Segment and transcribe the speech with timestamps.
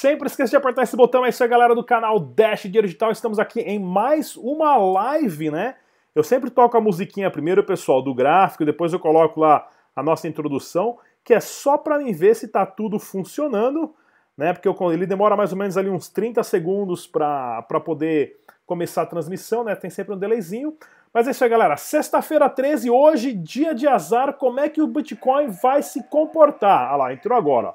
[0.00, 1.26] Sempre esqueça de apertar esse botão.
[1.26, 3.12] É isso aí, galera do canal Dash Dinheiro Digital.
[3.12, 5.74] Estamos aqui em mais uma live, né?
[6.14, 10.26] Eu sempre toco a musiquinha primeiro, pessoal, do gráfico, depois eu coloco lá a nossa
[10.26, 13.94] introdução, que é só para mim ver se tá tudo funcionando,
[14.38, 14.54] né?
[14.54, 19.06] Porque eu, ele demora mais ou menos ali uns 30 segundos para poder começar a
[19.06, 19.74] transmissão, né?
[19.74, 20.78] Tem sempre um delayzinho.
[21.12, 21.76] Mas é isso aí, galera.
[21.76, 24.32] Sexta-feira 13, hoje, dia de azar.
[24.32, 26.90] Como é que o Bitcoin vai se comportar?
[26.90, 27.74] Ah lá, entrou agora.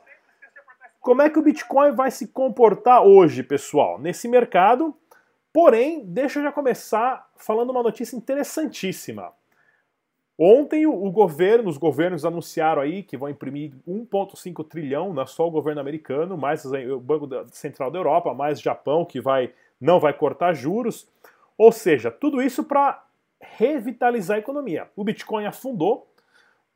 [1.05, 4.91] Como é que o Bitcoin vai se comportar hoje, pessoal, nesse mercado?
[5.53, 9.31] Porém, deixa eu já começar falando uma notícia interessantíssima.
[10.35, 15.47] Ontem o governo, os governos anunciaram aí que vão imprimir 1,5 trilhão, não é só
[15.47, 20.11] o governo americano, mais o Banco Central da Europa, mais Japão, que vai não vai
[20.11, 21.07] cortar juros.
[21.55, 23.05] Ou seja, tudo isso para
[23.39, 24.89] revitalizar a economia.
[24.95, 26.11] O Bitcoin afundou,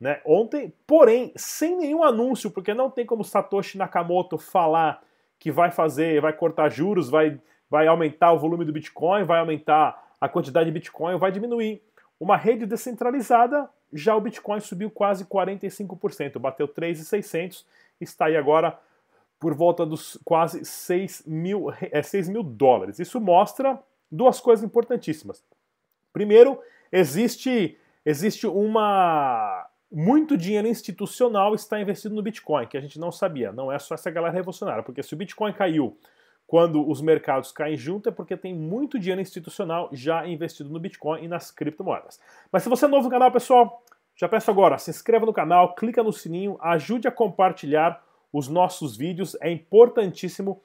[0.00, 5.02] né, ontem, porém, sem nenhum anúncio, porque não tem como Satoshi Nakamoto falar
[5.38, 10.14] que vai fazer, vai cortar juros, vai, vai aumentar o volume do Bitcoin, vai aumentar
[10.18, 11.82] a quantidade de Bitcoin, vai diminuir.
[12.18, 17.66] Uma rede descentralizada, já o Bitcoin subiu quase 45%, bateu 3,600,
[18.00, 18.78] está aí agora
[19.38, 22.98] por volta dos quase 6 mil, é, 6 mil dólares.
[22.98, 23.78] Isso mostra
[24.10, 25.42] duas coisas importantíssimas.
[26.12, 26.60] Primeiro,
[26.92, 33.50] existe, existe uma muito dinheiro institucional está investido no Bitcoin, que a gente não sabia.
[33.52, 35.96] Não é só essa galera revolucionária, porque se o Bitcoin caiu
[36.46, 41.24] quando os mercados caem junto, é porque tem muito dinheiro institucional já investido no Bitcoin
[41.24, 42.20] e nas criptomoedas.
[42.50, 43.84] Mas se você é novo no canal, pessoal,
[44.16, 48.96] já peço agora, se inscreva no canal, clica no sininho, ajude a compartilhar os nossos
[48.96, 50.62] vídeos, é importantíssimo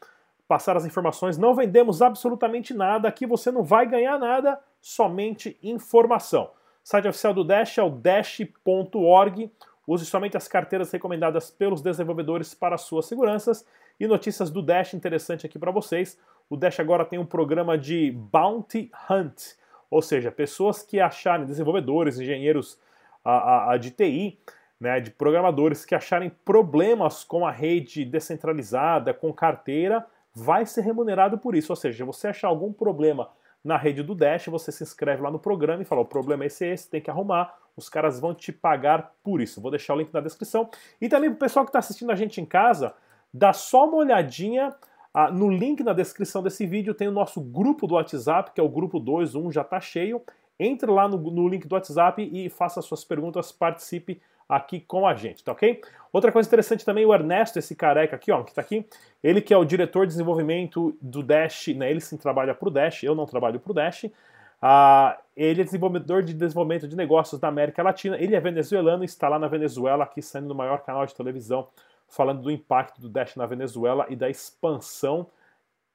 [0.47, 1.37] passar as informações.
[1.37, 6.51] Não vendemos absolutamente nada, aqui você não vai ganhar nada, somente informação.
[6.85, 9.51] Site oficial do Dash é o dash.org.
[9.87, 13.65] Use somente as carteiras recomendadas pelos desenvolvedores para suas seguranças.
[13.99, 16.15] E notícias do Dash interessante aqui para vocês.
[16.47, 19.55] O Dash agora tem um programa de Bounty Hunt,
[19.89, 22.79] ou seja, pessoas que acharem, desenvolvedores, engenheiros
[23.23, 24.37] a, a, a de TI,
[24.79, 31.39] né, de programadores que acharem problemas com a rede descentralizada, com carteira, vai ser remunerado
[31.39, 31.71] por isso.
[31.71, 33.31] Ou seja, você achar algum problema
[33.65, 36.47] na rede do Dash, você se inscreve lá no programa e fala: o problema é
[36.47, 37.57] esse, esse, tem que arrumar.
[37.75, 39.59] Os caras vão te pagar por isso.
[39.59, 40.69] Vou deixar o link na descrição.
[41.01, 42.93] E também para o pessoal que está assistindo a gente em casa,
[43.33, 44.73] dá só uma olhadinha
[45.11, 46.93] ah, no link na descrição desse vídeo.
[46.93, 50.21] Tem o nosso grupo do WhatsApp, que é o grupo 21, já está cheio.
[50.59, 55.15] Entre lá no, no link do WhatsApp e faça suas perguntas, participe aqui com a
[55.15, 55.81] gente, tá ok?
[56.13, 58.85] Outra coisa interessante também, o Ernesto, esse careca aqui, ó, que tá aqui,
[59.23, 63.03] ele que é o diretor de desenvolvimento do Dash, né, ele sim trabalha pro Dash,
[63.03, 67.83] eu não trabalho pro Dash, uh, ele é desenvolvedor de desenvolvimento de negócios da América
[67.83, 71.15] Latina, ele é venezuelano e está lá na Venezuela, aqui saindo no maior canal de
[71.15, 71.67] televisão,
[72.07, 75.27] falando do impacto do Dash na Venezuela e da expansão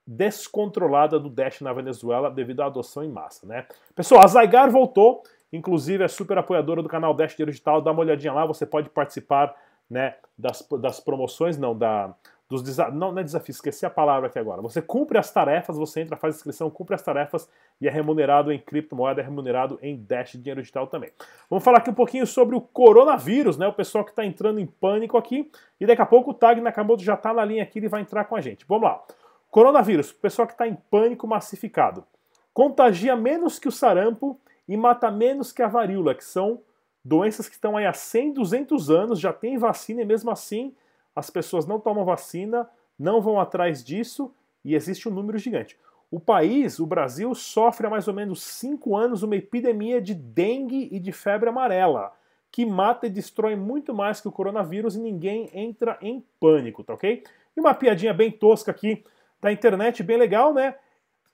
[0.07, 3.67] descontrolada do Dash na Venezuela devido à adoção em massa, né?
[3.95, 5.23] Pessoal, a Zygar voltou,
[5.53, 9.55] Inclusive é super apoiadora do canal Dash Digital, dá uma olhadinha lá, você pode participar
[9.89, 12.15] né, das, das promoções, não, da,
[12.51, 14.61] dos desafios, não, não é desafio, esqueci a palavra aqui agora.
[14.61, 17.49] Você cumpre as tarefas, você entra, faz inscrição, cumpre as tarefas
[17.81, 21.13] e é remunerado em criptomoeda, é remunerado em Dash Dinheiro Digital também.
[21.49, 23.69] Vamos falar aqui um pouquinho sobre o coronavírus, né?
[23.69, 25.49] O pessoal que está entrando em pânico aqui.
[25.81, 28.25] E daqui a pouco o Tag Nakamoto já está na linha aqui, ele vai entrar
[28.25, 28.65] com a gente.
[28.69, 29.01] Vamos lá.
[29.49, 32.05] Coronavírus, o pessoal que está em pânico massificado.
[32.53, 36.63] Contagia menos que o sarampo e mata menos que a varíola, que são
[37.05, 40.73] doenças que estão aí há 100, 200 anos, já tem vacina e mesmo assim
[41.15, 44.33] as pessoas não tomam vacina, não vão atrás disso
[44.65, 45.77] e existe um número gigante.
[46.09, 50.89] O país, o Brasil, sofre há mais ou menos 5 anos uma epidemia de dengue
[50.93, 52.13] e de febre amarela,
[52.53, 56.95] que mata e destrói muito mais que o coronavírus e ninguém entra em pânico, tá
[56.95, 57.25] ok?
[57.57, 59.05] E uma piadinha bem tosca aqui
[59.41, 60.77] da internet, bem legal, né?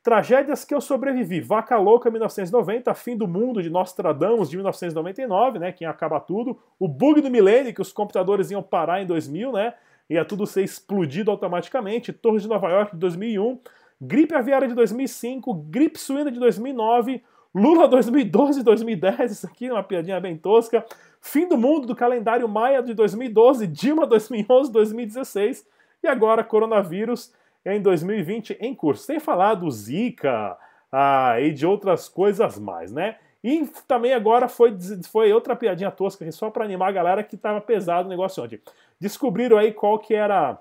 [0.06, 1.40] Tragédias que eu sobrevivi.
[1.40, 2.94] Vaca Louca, 1990.
[2.94, 5.72] Fim do Mundo, de Nostradamus, de 1999, né?
[5.72, 6.56] Quem acaba tudo.
[6.78, 9.74] O bug do milênio, que os computadores iam parar em 2000, né?
[10.08, 12.12] Ia tudo ser explodido automaticamente.
[12.12, 13.58] Torre de Nova York, de 2001.
[14.00, 15.52] Gripe aviária de 2005.
[15.52, 17.20] Gripe suína de 2009.
[17.52, 19.32] Lula 2012 e 2010.
[19.32, 20.86] Isso aqui é uma piadinha bem tosca.
[21.20, 23.66] Fim do Mundo, do calendário Maia de 2012.
[23.66, 25.66] Dilma 2011, 2016.
[26.00, 27.32] E agora, coronavírus
[27.74, 29.04] em 2020 em curso.
[29.04, 30.56] Sem falar do Zika
[30.92, 33.16] ah, e de outras coisas mais, né?
[33.42, 34.76] E também agora foi,
[35.10, 38.60] foi outra piadinha tosca só para animar a galera que estava pesado o negócio ontem.
[39.00, 40.58] Descobriram aí qual que era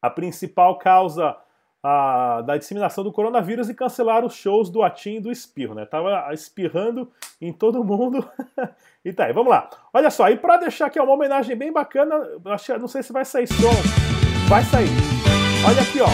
[0.00, 1.36] a principal causa
[1.82, 5.86] a, da disseminação do coronavírus e cancelaram os shows do Atim e do Espirro, né?
[5.86, 7.10] Tava espirrando
[7.40, 8.28] em todo mundo.
[9.04, 9.68] e tá aí, vamos lá.
[9.92, 13.24] Olha só, e para deixar aqui uma homenagem bem bacana, acho, não sei se vai
[13.24, 14.48] sair som.
[14.48, 15.27] Vai sair.
[15.64, 16.08] Olha aqui, ó.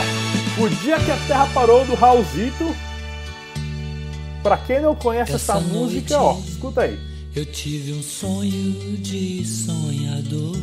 [0.63, 2.75] O dia que a Terra parou do Raulzito.
[4.43, 6.99] Pra quem não conhece essa, essa música, ó, escuta aí.
[7.35, 10.57] Eu tive um sonho de sonhador,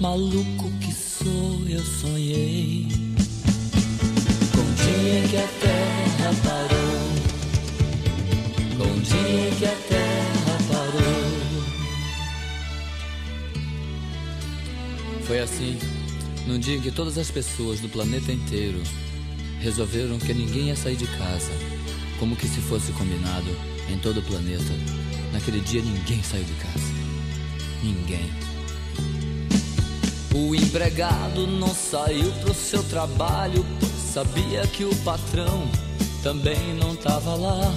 [0.00, 2.88] maluco que sou, eu sonhei.
[4.52, 7.08] Com o dia que a Terra parou,
[8.76, 11.22] com o dia que a Terra parou.
[15.22, 15.95] Foi assim
[16.46, 18.80] num dia em que todas as pessoas do planeta inteiro
[19.60, 21.50] resolveram que ninguém ia sair de casa,
[22.18, 23.48] como que se fosse combinado
[23.88, 24.72] em todo o planeta.
[25.32, 26.94] Naquele dia ninguém saiu de casa.
[27.82, 28.30] Ninguém.
[30.34, 33.64] O empregado não saiu pro seu trabalho,
[34.12, 35.68] sabia que o patrão
[36.22, 37.74] também não tava lá.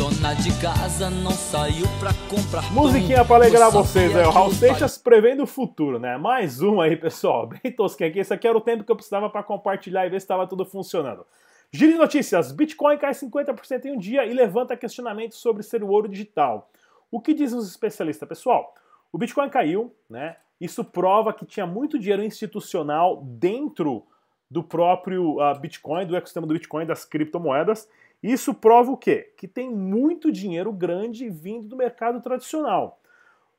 [0.00, 4.96] Dona de casa não saiu pra comprar Musiquinha pra alegrar vocês aí, o Raul Seixas
[4.96, 6.16] prevendo o futuro, né?
[6.16, 8.18] Mais uma aí, pessoal, bem tosquinha aqui.
[8.18, 10.64] Esse aqui era o tempo que eu precisava para compartilhar e ver se estava tudo
[10.64, 11.26] funcionando.
[11.70, 15.88] Giro de notícias: Bitcoin cai 50% em um dia e levanta questionamentos sobre ser o
[15.88, 16.70] ouro digital.
[17.10, 18.72] O que dizem os especialistas, pessoal?
[19.12, 20.36] O Bitcoin caiu, né?
[20.58, 24.06] Isso prova que tinha muito dinheiro institucional dentro
[24.50, 27.86] do próprio uh, Bitcoin, do ecossistema do Bitcoin, das criptomoedas,
[28.22, 29.32] isso prova o quê?
[29.36, 33.00] Que tem muito dinheiro grande vindo do mercado tradicional.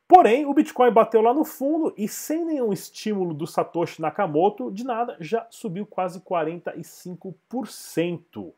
[0.06, 4.84] Porém, o Bitcoin bateu lá no fundo e sem nenhum estímulo do Satoshi Nakamoto, de
[4.84, 8.52] nada, já subiu quase 45%.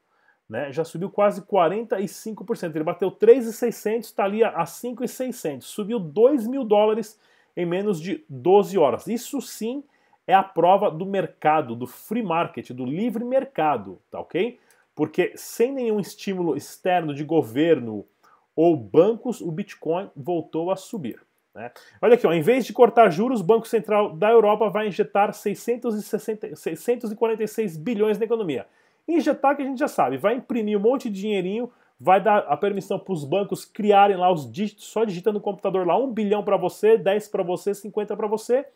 [0.49, 0.73] Né?
[0.73, 2.75] Já subiu quase 45%.
[2.75, 5.67] Ele bateu 3,600, está ali a 5,600.
[5.67, 7.19] Subiu 2 mil dólares
[7.57, 9.07] em menos de 12 horas.
[9.07, 9.85] Isso sim
[10.27, 14.59] é a prova do mercado, do free market, do livre mercado, tá ok?
[14.95, 18.07] Porque sem nenhum estímulo externo de governo
[18.55, 21.21] ou bancos, o Bitcoin voltou a subir.
[21.55, 21.71] Né?
[22.01, 25.33] Olha aqui, ó, em vez de cortar juros, o Banco Central da Europa vai injetar
[25.33, 28.67] 660, 646 bilhões na economia.
[29.07, 31.71] Injetar, que a gente já sabe, vai imprimir um monte de dinheirinho,
[32.01, 35.87] vai dar a permissão para os bancos criarem lá os dígitos, só digita no computador
[35.87, 38.67] lá 1 bilhão para você, 10 para você, 50 para você.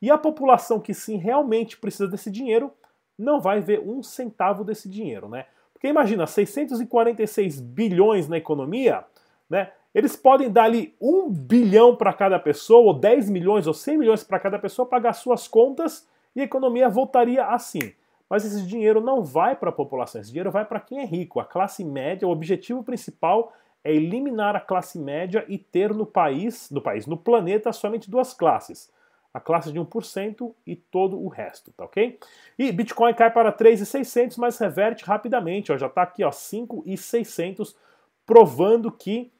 [0.00, 2.72] E a população que sim realmente precisa desse dinheiro
[3.16, 5.46] não vai ver um centavo desse dinheiro, né?
[5.84, 9.04] Porque imagina, 646 bilhões na economia,
[9.50, 9.70] né?
[9.94, 14.24] Eles podem dar ali 1 bilhão para cada pessoa, ou 10 milhões, ou 100 milhões
[14.24, 17.92] para cada pessoa, pagar suas contas e a economia voltaria assim.
[18.30, 21.38] Mas esse dinheiro não vai para a população, esse dinheiro vai para quem é rico,
[21.38, 22.26] a classe média.
[22.26, 23.52] O objetivo principal
[23.84, 28.32] é eliminar a classe média e ter no país, no país, no planeta, somente duas
[28.32, 28.90] classes
[29.34, 32.20] a classe de 1% e todo o resto, tá ok?
[32.56, 37.74] E Bitcoin cai para 3.600, mas reverte rapidamente, ó, já está aqui, ó, 5.600,
[38.24, 39.32] provando que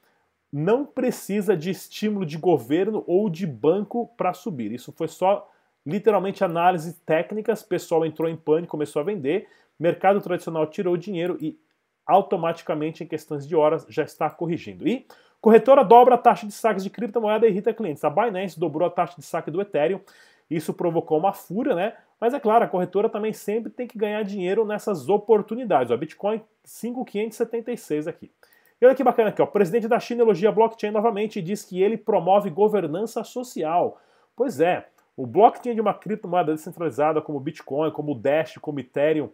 [0.53, 4.73] não precisa de estímulo de governo ou de banco para subir.
[4.73, 5.49] Isso foi só
[5.87, 9.47] literalmente análise técnicas, pessoal entrou em pânico, começou a vender,
[9.79, 11.59] mercado tradicional tirou o dinheiro e
[12.07, 14.87] automaticamente em questões de horas já está corrigindo.
[14.89, 15.07] E
[15.45, 18.03] Corretora dobra a taxa de saques de criptomoeda e irrita clientes.
[18.03, 20.01] A Binance dobrou a taxa de saque do Ethereum.
[20.51, 21.93] Isso provocou uma fúria, né?
[22.19, 25.91] Mas é claro, a corretora também sempre tem que ganhar dinheiro nessas oportunidades.
[25.91, 28.33] O Bitcoin 5,576 aqui.
[28.81, 29.45] E olha que bacana aqui, ó.
[29.45, 34.01] O presidente da China elogia blockchain novamente e diz que ele promove governança social.
[34.35, 38.79] Pois é, o blockchain de uma criptomoeda descentralizada como o Bitcoin, como o Dash, como
[38.79, 39.29] o Ethereum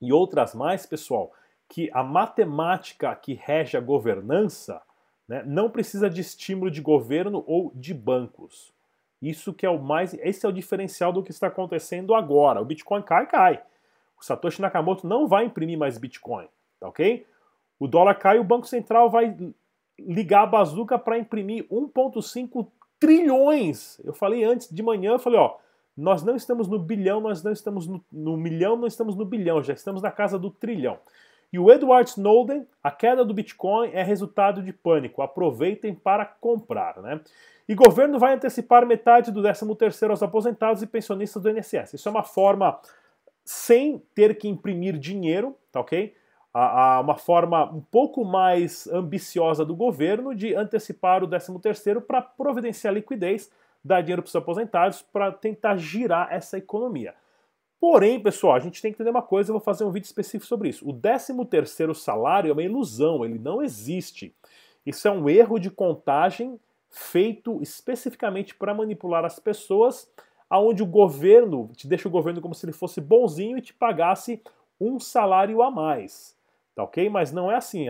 [0.00, 1.32] e outras mais, pessoal,
[1.68, 4.80] que a matemática que rege a governança
[5.28, 5.42] né?
[5.46, 8.72] Não precisa de estímulo de governo ou de bancos.
[9.20, 10.14] Isso que é o mais.
[10.14, 12.60] Esse é o diferencial do que está acontecendo agora.
[12.60, 13.62] O Bitcoin cai, cai.
[14.20, 16.46] O Satoshi Nakamoto não vai imprimir mais Bitcoin,
[16.78, 17.26] tá ok?
[17.78, 19.36] O dólar cai, o Banco Central vai
[19.98, 24.00] ligar a bazuca para imprimir 1,5 trilhões.
[24.04, 25.56] Eu falei antes de manhã, eu falei, ó,
[25.96, 29.62] nós não estamos no bilhão, nós não estamos no, no milhão, não estamos no bilhão,
[29.62, 30.98] já estamos na casa do trilhão.
[31.52, 35.20] E o Edward Snowden, a queda do Bitcoin é resultado de pânico.
[35.20, 37.20] Aproveitem para comprar, né?
[37.68, 41.94] E governo vai antecipar metade do 13º aos aposentados e pensionistas do INSS.
[41.94, 42.80] Isso é uma forma
[43.44, 46.14] sem ter que imprimir dinheiro, tá ok?
[46.54, 52.22] A, a, uma forma um pouco mais ambiciosa do governo de antecipar o 13º para
[52.22, 53.50] providenciar liquidez,
[53.84, 57.14] dar dinheiro para os aposentados para tentar girar essa economia.
[57.82, 60.46] Porém, pessoal, a gente tem que entender uma coisa, eu vou fazer um vídeo específico
[60.46, 60.88] sobre isso.
[60.88, 64.32] O 13º salário é uma ilusão, ele não existe.
[64.86, 70.08] Isso é um erro de contagem feito especificamente para manipular as pessoas,
[70.48, 74.40] aonde o governo te deixa o governo como se ele fosse bonzinho e te pagasse
[74.80, 76.36] um salário a mais.
[76.76, 77.10] Tá ok?
[77.10, 77.88] Mas não é assim.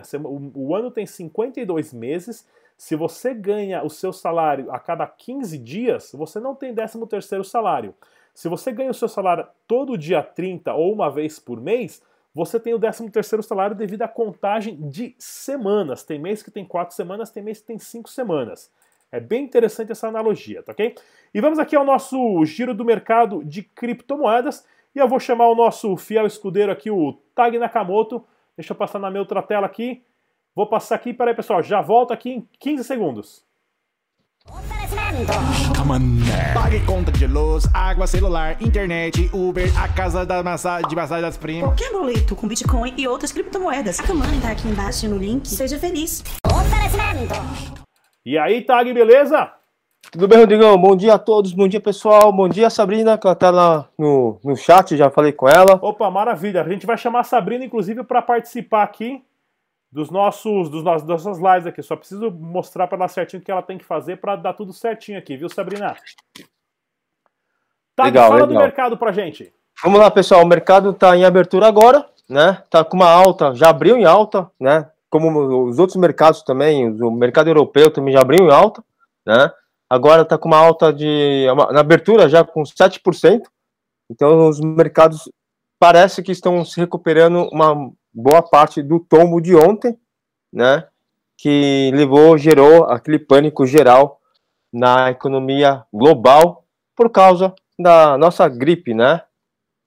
[0.54, 2.48] O ano tem 52 meses.
[2.78, 7.94] Se você ganha o seu salário a cada 15 dias, você não tem 13º salário.
[8.34, 12.02] Se você ganha o seu salário todo dia 30 ou uma vez por mês,
[12.34, 16.02] você tem o 13 terceiro salário devido à contagem de semanas.
[16.02, 18.70] Tem mês que tem quatro semanas, tem mês que tem cinco semanas.
[19.10, 20.94] É bem interessante essa analogia, tá ok?
[21.34, 24.66] E vamos aqui ao nosso giro do mercado de criptomoedas.
[24.94, 28.24] E eu vou chamar o nosso fiel escudeiro aqui, o Tag Nakamoto.
[28.56, 30.02] Deixa eu passar na minha outra tela aqui.
[30.54, 33.44] Vou passar aqui, peraí pessoal, já volto aqui em 15 segundos.
[36.54, 41.36] Pague conta de luz, água, celular, internet, Uber, a casa da massagem, de massagem das
[41.36, 41.64] primas.
[41.64, 44.00] Qualquer boleto com Bitcoin e outras criptomoedas.
[44.00, 45.46] A Kamani tá aqui embaixo no link.
[45.46, 46.24] Seja feliz.
[48.24, 49.52] E aí, Tag, beleza?
[50.10, 50.78] Tudo bem, Rodrigão?
[50.78, 54.38] Bom dia a todos, bom dia pessoal, bom dia Sabrina, que ela tá lá no,
[54.42, 55.78] no chat, já falei com ela.
[55.82, 56.62] Opa, maravilha.
[56.62, 59.22] A gente vai chamar a Sabrina, inclusive, para participar aqui
[59.92, 61.82] dos nossos, dos nossos, das nossas lives aqui.
[61.82, 64.72] Só preciso mostrar para ela certinho o que ela tem que fazer para dar tudo
[64.72, 65.94] certinho aqui, viu, Sabrina?
[67.94, 68.62] Tá, Legal, fala do legal.
[68.62, 69.52] mercado pra gente.
[69.82, 72.62] Vamos lá, pessoal, o mercado está em abertura agora, né?
[72.70, 74.88] Tá com uma alta, já abriu em alta, né?
[75.10, 78.82] Como os outros mercados também, o mercado europeu também já abriu em alta,
[79.26, 79.50] né?
[79.90, 83.50] Agora está com uma alta de uma- na abertura já com 7%.
[84.10, 85.30] Então os mercados
[85.78, 89.98] parece que estão se recuperando uma boa parte do tombo de ontem,
[90.52, 90.86] né?
[91.36, 94.20] Que levou, gerou aquele pânico geral
[94.72, 96.64] na economia global
[96.94, 99.22] por causa da nossa gripe, né?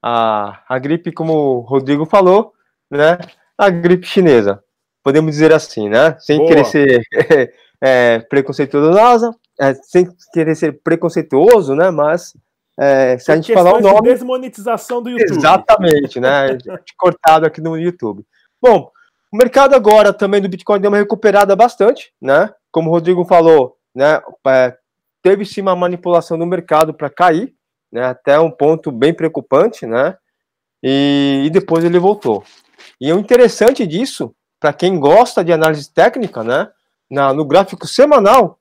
[0.01, 2.53] A, a gripe, como o Rodrigo falou,
[2.89, 3.17] né?
[3.57, 4.63] A gripe chinesa,
[5.03, 6.17] podemos dizer assim, né?
[6.19, 6.49] Sem Boa.
[6.49, 7.01] querer ser
[7.81, 11.89] é, preconceituosa, é, sem querer ser preconceituoso, né?
[11.89, 12.35] Mas
[12.77, 15.37] é, se a gente falar o Questões de nome, desmonetização do YouTube.
[15.37, 16.57] Exatamente, né?
[16.97, 18.25] Cortado aqui no YouTube.
[18.61, 18.91] Bom,
[19.31, 22.53] o mercado agora também do Bitcoin deu uma recuperada bastante, né?
[22.71, 24.21] Como o Rodrigo falou, né?
[24.47, 24.77] é,
[25.21, 27.53] teve sim uma manipulação do mercado para cair,
[27.91, 28.05] né?
[28.05, 30.17] Até um ponto bem preocupante, né?
[30.83, 32.43] E, e depois ele voltou.
[32.99, 36.69] E o interessante disso, para quem gosta de análise técnica, né?
[37.09, 38.59] Na, no gráfico semanal,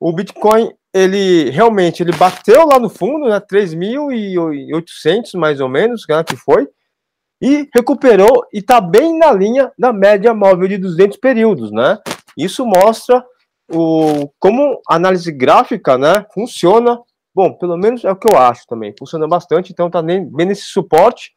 [0.00, 6.22] o Bitcoin ele realmente ele bateu lá no fundo, né, 3.800 mais ou menos, né,
[6.24, 6.68] que foi,
[7.40, 11.98] e recuperou e está bem na linha da média móvel de 200 períodos, né?
[12.36, 13.24] Isso mostra
[13.68, 17.00] o como a análise gráfica, né, funciona.
[17.34, 18.94] Bom, pelo menos é o que eu acho também.
[18.96, 21.32] Funciona bastante, então tá nem- bem nesse suporte.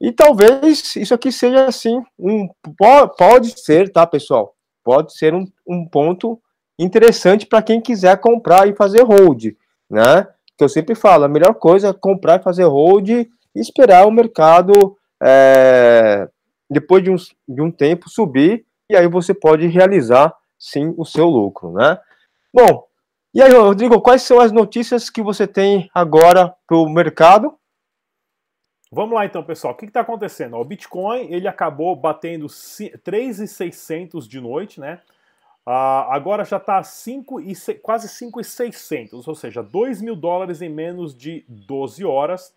[0.00, 4.54] E talvez isso aqui seja assim um po- pode ser, tá, pessoal?
[4.82, 6.40] Pode ser um, um ponto
[6.78, 9.54] interessante para quem quiser comprar e fazer hold,
[9.90, 10.26] né?
[10.56, 14.10] Que eu sempre falo, a melhor coisa é comprar e fazer hold e esperar o
[14.10, 16.28] mercado é,
[16.70, 21.26] depois de, uns, de um tempo subir e aí você pode realizar sim o seu
[21.26, 21.98] lucro, né?
[22.52, 22.86] Bom,
[23.34, 27.54] e aí, Rodrigo, quais são as notícias que você tem agora para o mercado?
[28.90, 29.72] Vamos lá então, pessoal.
[29.72, 30.56] O que está acontecendo?
[30.56, 35.00] O Bitcoin ele acabou batendo ci- 3,600 de noite, né?
[35.64, 36.82] Ah, agora já está
[37.82, 42.54] quase 5,600, ou seja, 2 mil dólares em menos de 12 horas.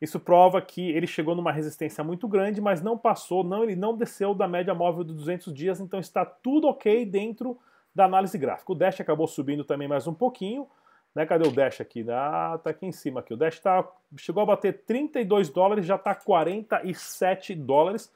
[0.00, 3.96] Isso prova que ele chegou numa resistência muito grande, mas não passou, não ele não
[3.96, 7.58] desceu da média móvel de 200 dias, então está tudo ok dentro
[7.94, 8.72] da análise gráfica.
[8.72, 10.66] O Dash acabou subindo também mais um pouquinho,
[11.14, 11.24] né?
[11.24, 12.04] Cadê o Dash aqui?
[12.10, 13.32] Ah, tá aqui em cima aqui.
[13.32, 18.12] O Dash tá, chegou a bater 32 dólares, já está 47 dólares.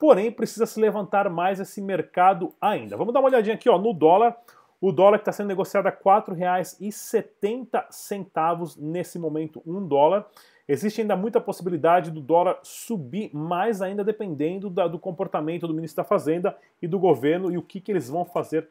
[0.00, 2.96] Porém, precisa se levantar mais esse mercado ainda.
[2.96, 4.34] Vamos dar uma olhadinha aqui ó, no dólar.
[4.80, 10.26] O dólar que está sendo negociado a R$ 4,70 nesse momento, um dólar.
[10.66, 16.02] Existe ainda muita possibilidade do dólar subir mais ainda, dependendo da- do comportamento do ministro
[16.02, 18.66] da Fazenda e do governo e o que, que eles vão fazer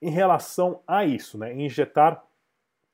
[0.00, 1.52] em relação a isso, né?
[1.52, 2.24] Injetar,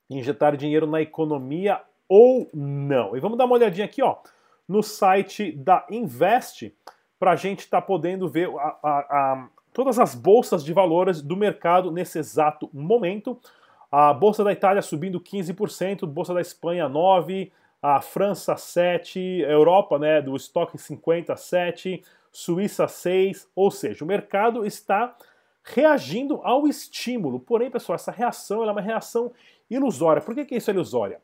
[0.08, 3.16] injetar dinheiro na economia ou não.
[3.16, 4.16] E vamos dar uma olhadinha aqui, ó,
[4.66, 6.74] no site da Invest,
[7.20, 11.36] para a gente estar podendo ver a- a- a- todas as bolsas de valores do
[11.36, 13.38] mercado nesse exato momento.
[13.92, 19.98] A Bolsa da Itália subindo 15%, Bolsa da Espanha 9%, a França 7%, a Europa
[19.98, 25.14] né, do estoque 50 7%, Suíça 6%, ou seja, o mercado está
[25.62, 27.40] reagindo ao estímulo.
[27.40, 29.32] Porém, pessoal, essa reação é uma reação
[29.68, 30.22] ilusória.
[30.22, 31.20] Por que, que isso é ilusória?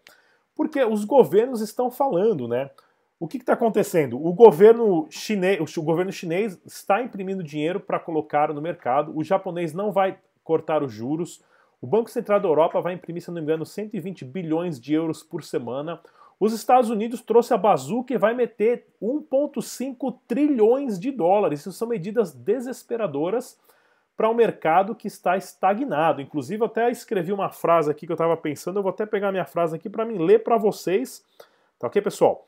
[0.55, 2.71] Porque os governos estão falando, né?
[3.18, 4.23] O que está acontecendo?
[4.23, 9.16] O governo, chinês, o governo chinês está imprimindo dinheiro para colocar no mercado.
[9.16, 11.42] O japonês não vai cortar os juros.
[11.80, 15.23] O Banco Central da Europa vai imprimir, se não me engano, 120 bilhões de euros
[15.23, 15.99] por semana.
[16.38, 21.61] Os Estados Unidos trouxe a bazuca e vai meter 1,5 trilhões de dólares.
[21.61, 23.58] Isso são medidas desesperadoras
[24.14, 26.20] para um mercado que está estagnado.
[26.20, 29.46] Inclusive, até escrevi uma frase aqui que eu estava pensando, eu vou até pegar minha
[29.46, 31.25] frase aqui para mim ler para vocês,
[31.78, 32.46] Tá ok, pessoal?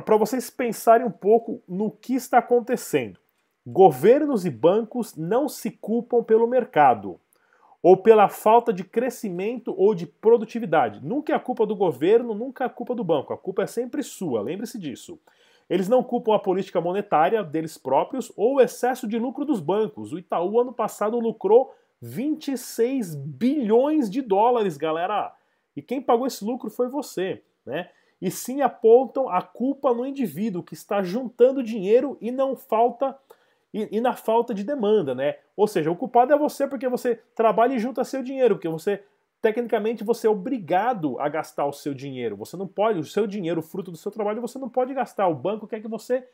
[0.00, 3.18] Para vocês pensarem um pouco no que está acontecendo.
[3.66, 7.20] Governos e bancos não se culpam pelo mercado
[7.82, 11.04] ou pela falta de crescimento ou de produtividade.
[11.04, 13.32] Nunca é a culpa do governo, nunca é a culpa do banco.
[13.32, 15.18] A culpa é sempre sua, lembre-se disso.
[15.68, 20.12] Eles não culpam a política monetária deles próprios ou o excesso de lucro dos bancos.
[20.12, 25.34] O Itaú, ano passado, lucrou 26 bilhões de dólares, galera.
[25.74, 27.88] E quem pagou esse lucro foi você, né?
[28.22, 33.18] E sim apontam a culpa no indivíduo que está juntando dinheiro e não falta
[33.74, 35.38] e, e, na falta de demanda, né?
[35.56, 39.02] Ou seja, o culpado é você porque você trabalha e junta seu dinheiro, porque você
[39.40, 42.36] tecnicamente você é obrigado a gastar o seu dinheiro.
[42.36, 45.26] Você não pode, o seu dinheiro, fruto do seu trabalho, você não pode gastar.
[45.26, 46.24] O banco quer que você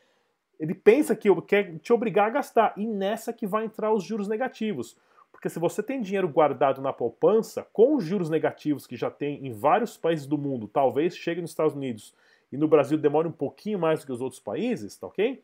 [0.59, 4.27] ele pensa que quer te obrigar a gastar e nessa que vai entrar os juros
[4.27, 4.95] negativos.
[5.39, 9.47] Porque se você tem dinheiro guardado na poupança, com os juros negativos que já tem
[9.47, 12.13] em vários países do mundo, talvez chegue nos Estados Unidos
[12.51, 15.41] e no Brasil demore um pouquinho mais do que os outros países, tá ok?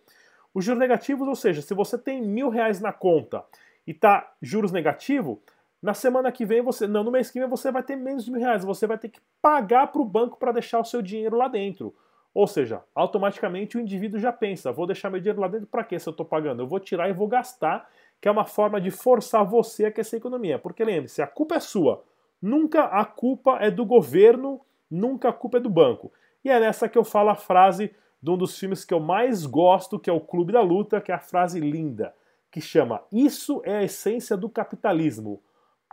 [0.53, 3.41] Os juros negativos, ou seja, se você tem mil reais na conta
[3.87, 5.41] e tá juros negativo,
[5.81, 8.31] na semana que vem você, não, no mês que vem você vai ter menos de
[8.31, 11.37] mil reais, você vai ter que pagar para o banco para deixar o seu dinheiro
[11.37, 11.95] lá dentro.
[12.33, 15.97] Ou seja, automaticamente o indivíduo já pensa, vou deixar meu dinheiro lá dentro para quê
[15.97, 16.61] se eu estou pagando?
[16.61, 17.89] Eu vou tirar e vou gastar,
[18.21, 20.57] que é uma forma de forçar você a aquecer a economia.
[20.57, 22.03] Porque lembre-se, a culpa é sua.
[22.41, 26.11] Nunca a culpa é do governo, nunca a culpa é do banco.
[26.43, 29.45] E é nessa que eu falo a frase de um dos filmes que eu mais
[29.45, 32.13] gosto, que é o Clube da Luta, que é a frase linda,
[32.51, 35.41] que chama Isso é a essência do capitalismo.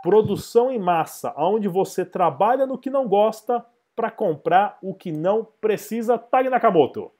[0.01, 5.47] Produção em massa, onde você trabalha no que não gosta para comprar o que não
[5.61, 6.17] precisa.
[6.17, 7.11] Tag Nakamoto.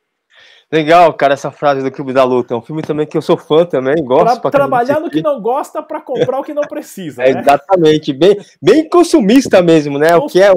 [0.72, 2.54] Legal, cara, essa frase do Clube da Luta.
[2.54, 4.42] É um filme também que eu sou fã também, gosto.
[4.42, 7.24] Pra, trabalhar no que não gosta para comprar o que não precisa.
[7.24, 7.42] É, né?
[7.42, 10.14] Exatamente, bem, bem consumista mesmo, né?
[10.14, 10.24] Cons...
[10.24, 10.52] O que é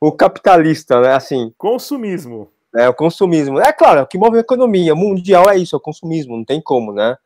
[0.00, 1.14] o capitalista, né?
[1.14, 1.52] Assim.
[1.56, 2.48] Consumismo.
[2.74, 3.60] É, o consumismo.
[3.60, 6.60] É claro, o que move a economia mundial é isso, é o consumismo, não tem
[6.60, 7.16] como, né?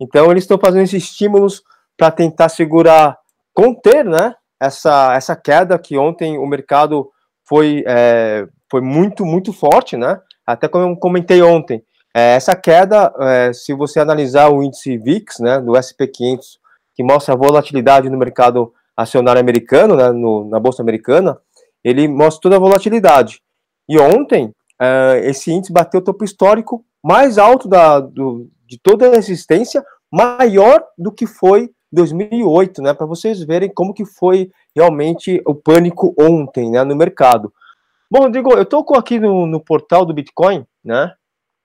[0.00, 1.62] Então eles estão fazendo esses estímulos
[1.96, 3.18] para tentar segurar,
[3.54, 4.34] conter, né?
[4.60, 7.10] Essa, essa queda que ontem o mercado
[7.44, 10.20] foi, é, foi muito, muito forte, né?
[10.46, 11.82] Até como eu comentei ontem,
[12.14, 16.58] é, essa queda, é, se você analisar o índice VIX, né, do SP500,
[16.94, 21.38] que mostra a volatilidade no mercado acionário americano, né, no, na bolsa americana,
[21.84, 23.40] ele mostra toda a volatilidade.
[23.88, 24.46] E ontem
[24.80, 29.84] uh, esse índice bateu o topo histórico mais alto da, do, de toda a resistência,
[30.10, 32.94] maior do que foi 2008, né?
[32.94, 37.52] Para vocês verem como que foi realmente o pânico ontem, né, no mercado.
[38.08, 41.12] Bom, Rodrigo, eu estou aqui no, no, portal do Bitcoin, né?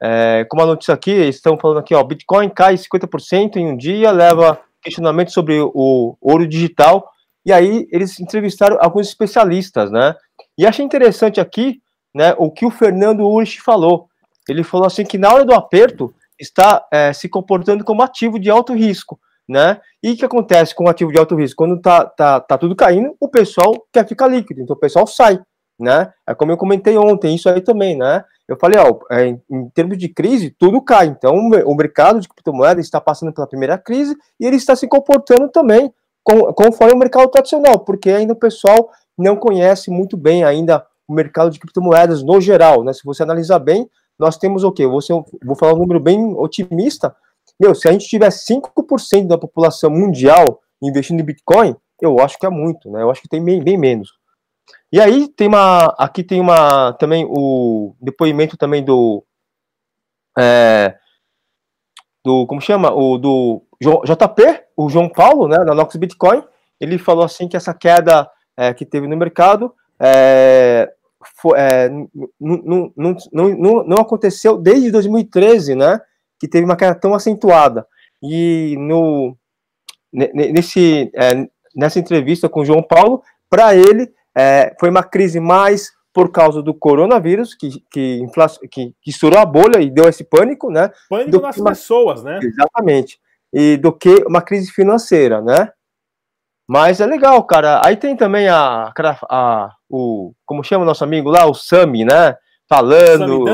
[0.02, 4.60] É, uma notícia aqui, estão falando aqui, ó, Bitcoin cai 50% em um dia, leva
[4.82, 7.08] questionamento sobre o ouro digital,
[7.46, 10.16] e aí eles entrevistaram alguns especialistas, né?
[10.58, 11.80] E achei interessante aqui
[12.14, 14.08] né, o que o Fernando Urich falou.
[14.50, 18.50] Ele falou assim que na hora do aperto está é, se comportando como ativo de
[18.50, 19.80] alto risco, né?
[20.02, 21.58] E o que acontece com o ativo de alto risco?
[21.58, 25.40] Quando tá, tá, tá tudo caindo, o pessoal quer ficar líquido, então o pessoal sai,
[25.82, 26.12] né?
[26.28, 28.24] É como eu comentei ontem, isso aí também, né?
[28.48, 31.08] Eu falei, ó, é, em, em termos de crise, tudo cai.
[31.08, 35.50] Então o mercado de criptomoedas está passando pela primeira crise e ele está se comportando
[35.50, 40.86] também com, conforme o mercado tradicional, porque ainda o pessoal não conhece muito bem ainda
[41.08, 42.94] o mercado de criptomoedas no geral, né?
[42.94, 44.86] Se você analisar bem, nós temos o quê?
[44.88, 45.14] Você,
[45.44, 47.16] vou falar um número bem otimista.
[47.60, 52.46] Meu, se a gente tiver 5% da população mundial investindo em Bitcoin, eu acho que
[52.46, 53.02] é muito, né?
[53.02, 54.10] Eu acho que tem bem, bem menos.
[54.92, 59.24] E aí tem uma, aqui tem uma também o depoimento também do
[60.38, 60.96] é,
[62.24, 66.44] do como chama o do JP, o João Paulo, né, da Nox Bitcoin,
[66.80, 70.92] ele falou assim que essa queda é, que teve no mercado é,
[71.40, 71.90] foi, é,
[72.40, 72.92] não,
[73.86, 76.00] não, aconteceu desde 2013, né?
[76.40, 77.86] Que teve uma queda tão acentuada.
[78.22, 79.38] E no,
[80.12, 85.92] nesse, é, nessa entrevista com o João Paulo, para ele, é, foi uma crise mais
[86.14, 88.22] por causa do coronavírus, que, que,
[88.70, 90.90] que, que estourou a bolha e deu esse pânico, né?
[91.10, 92.40] Pânico nas uma, pessoas, né?
[92.42, 93.20] Exatamente.
[93.54, 95.70] E do que uma crise financeira, né?
[96.68, 97.82] Mas é legal, cara.
[97.84, 98.94] Aí tem também a,
[99.30, 102.36] a, o como chama o nosso amigo lá, o Sami, né?
[102.68, 103.46] Falando.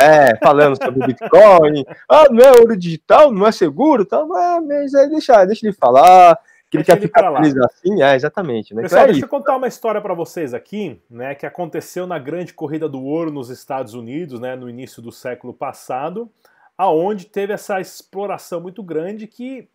[0.00, 1.84] É, falando sobre Bitcoin.
[2.08, 4.24] Ah, não é ouro digital, não é seguro, tá?
[4.24, 6.38] Mas aí deixa, deixa ele falar.
[6.70, 8.74] Que ele quer ficar feliz assim, é, exatamente.
[8.74, 8.82] Né?
[8.82, 12.18] Pessoal, então é deixa eu contar uma história para vocês aqui, né, que aconteceu na
[12.18, 16.30] grande corrida do ouro nos Estados Unidos, né, no início do século passado,
[16.76, 19.66] aonde teve essa exploração muito grande que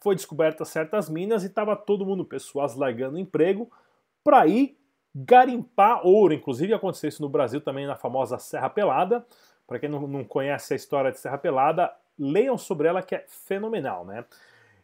[0.00, 3.70] foi descoberta certas minas e estava todo mundo, pessoas largando emprego,
[4.22, 4.76] para ir
[5.14, 6.34] garimpar ouro.
[6.34, 9.24] Inclusive aconteceu isso no Brasil também na famosa Serra Pelada.
[9.66, 13.24] Para quem não, não conhece a história de Serra Pelada, leiam sobre ela que é
[13.28, 14.24] fenomenal, né?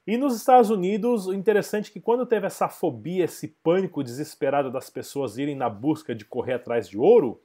[0.06, 4.70] E nos Estados Unidos, o interessante é que quando teve essa fobia, esse pânico desesperado
[4.70, 7.40] das pessoas irem na busca de correr atrás de ouro,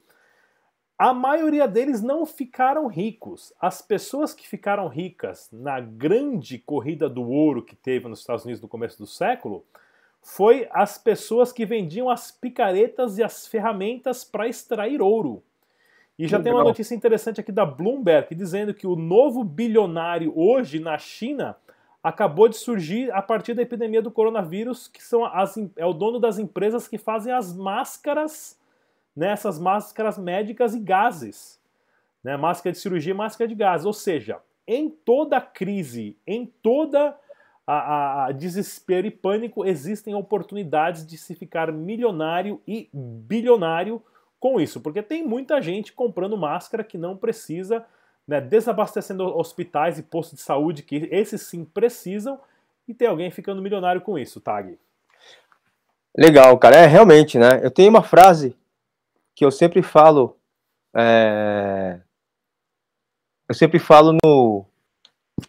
[0.98, 3.52] a maioria deles não ficaram ricos.
[3.60, 8.60] As pessoas que ficaram ricas na grande corrida do ouro que teve nos Estados Unidos
[8.60, 9.64] no começo do século
[10.20, 15.44] foi as pessoas que vendiam as picaretas e as ferramentas para extrair ouro.
[16.18, 20.80] E já tem uma notícia interessante aqui da Bloomberg dizendo que o novo bilionário hoje
[20.80, 21.56] na China
[22.08, 26.18] acabou de surgir a partir da epidemia do coronavírus, que são as, é o dono
[26.18, 28.58] das empresas que fazem as máscaras,
[29.14, 31.60] né, essas máscaras médicas e gases.
[32.24, 33.86] Né, máscara de cirurgia e máscara de gases.
[33.86, 37.16] Ou seja, em toda crise, em toda
[37.66, 44.02] a, a, a desespero e pânico, existem oportunidades de se ficar milionário e bilionário
[44.40, 47.84] com isso, porque tem muita gente comprando máscara que não precisa,
[48.28, 52.38] né, desabastecendo hospitais e postos de saúde que esses sim precisam,
[52.86, 54.78] e tem alguém ficando milionário com isso, Tag.
[56.16, 56.76] Legal, cara.
[56.76, 57.60] É realmente, né?
[57.62, 58.56] Eu tenho uma frase
[59.34, 60.36] que eu sempre falo.
[60.96, 62.00] É...
[63.48, 64.64] Eu sempre falo no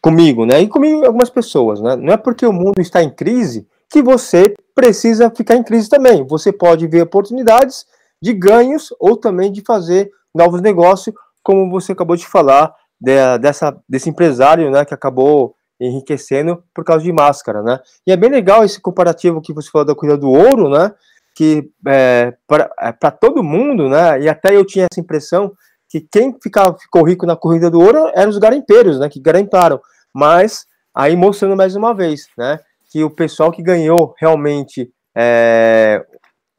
[0.01, 0.61] comigo, né?
[0.61, 1.95] E comigo algumas pessoas, né?
[1.95, 6.25] Não é porque o mundo está em crise que você precisa ficar em crise também.
[6.27, 7.87] Você pode ver oportunidades
[8.21, 13.75] de ganhos ou também de fazer novos negócios, como você acabou de falar, de, dessa,
[13.87, 17.79] desse empresário né, que acabou enriquecendo por causa de máscara, né?
[18.05, 20.91] E é bem legal esse comparativo que você falou da corrida do ouro, né?
[21.33, 24.19] Que é, para é, todo mundo, né?
[24.21, 25.53] E até eu tinha essa impressão
[25.87, 29.07] que quem ficava, ficou rico na corrida do ouro eram os garimpeiros, né?
[29.07, 29.79] Que garimparam.
[30.13, 32.59] Mas aí mostrando mais uma vez, né?
[32.91, 36.05] Que o pessoal que ganhou realmente é,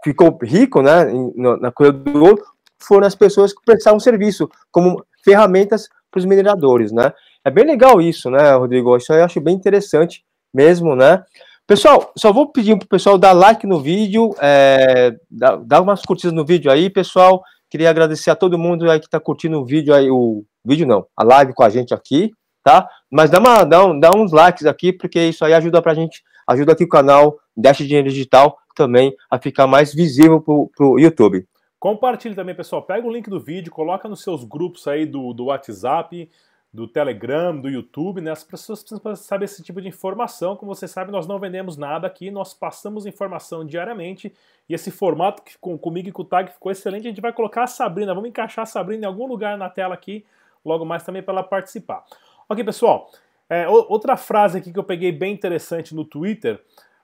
[0.02, 1.04] ficou rico, né,
[1.36, 2.42] na coisa do ouro,
[2.80, 7.12] foram as pessoas que prestavam serviço como ferramentas para os mineradores, né?
[7.44, 8.96] É bem legal isso, né, Rodrigo?
[8.96, 11.22] Isso eu acho bem interessante mesmo, né?
[11.66, 16.32] Pessoal, só vou pedir para o pessoal dar like no vídeo, é, dar, umas curtidas
[16.32, 17.42] no vídeo aí, pessoal.
[17.70, 21.06] Queria agradecer a todo mundo aí que está curtindo o vídeo aí, o vídeo não,
[21.16, 22.32] a live com a gente aqui,
[22.64, 22.88] tá?
[23.08, 26.22] Mas dá, uma, dá, um, dá uns likes aqui, porque isso aí ajuda pra gente,
[26.48, 31.46] ajuda aqui o canal Dash Dinheiro Digital também a ficar mais visível para o YouTube.
[31.80, 32.82] Compartilhe também, pessoal.
[32.82, 36.30] Pega o link do vídeo, coloca nos seus grupos aí do, do WhatsApp,
[36.70, 38.30] do Telegram, do YouTube, né?
[38.30, 40.54] As pessoas precisam saber esse tipo de informação.
[40.54, 44.30] Como você sabe, nós não vendemos nada aqui, nós passamos informação diariamente.
[44.68, 47.06] E esse formato que com, comigo e com o Tag ficou excelente.
[47.06, 49.94] A gente vai colocar a Sabrina, vamos encaixar a Sabrina em algum lugar na tela
[49.94, 50.22] aqui,
[50.62, 52.04] logo mais também para ela participar.
[52.46, 53.10] Ok, pessoal.
[53.48, 56.62] É, outra frase aqui que eu peguei bem interessante no Twitter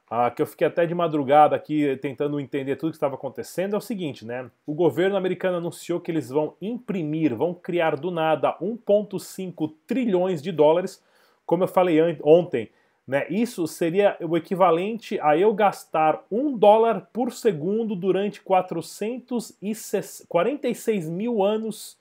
[0.08, 3.78] ah, que eu fiquei até de madrugada aqui tentando entender tudo que estava acontecendo, é
[3.78, 4.48] o seguinte, né?
[4.64, 10.52] O governo americano anunciou que eles vão imprimir, vão criar do nada 1,5 trilhões de
[10.52, 11.02] dólares,
[11.44, 12.70] como eu falei ontem.
[13.06, 13.26] Né?
[13.30, 21.96] Isso seria o equivalente a eu gastar um dólar por segundo durante 446 mil anos,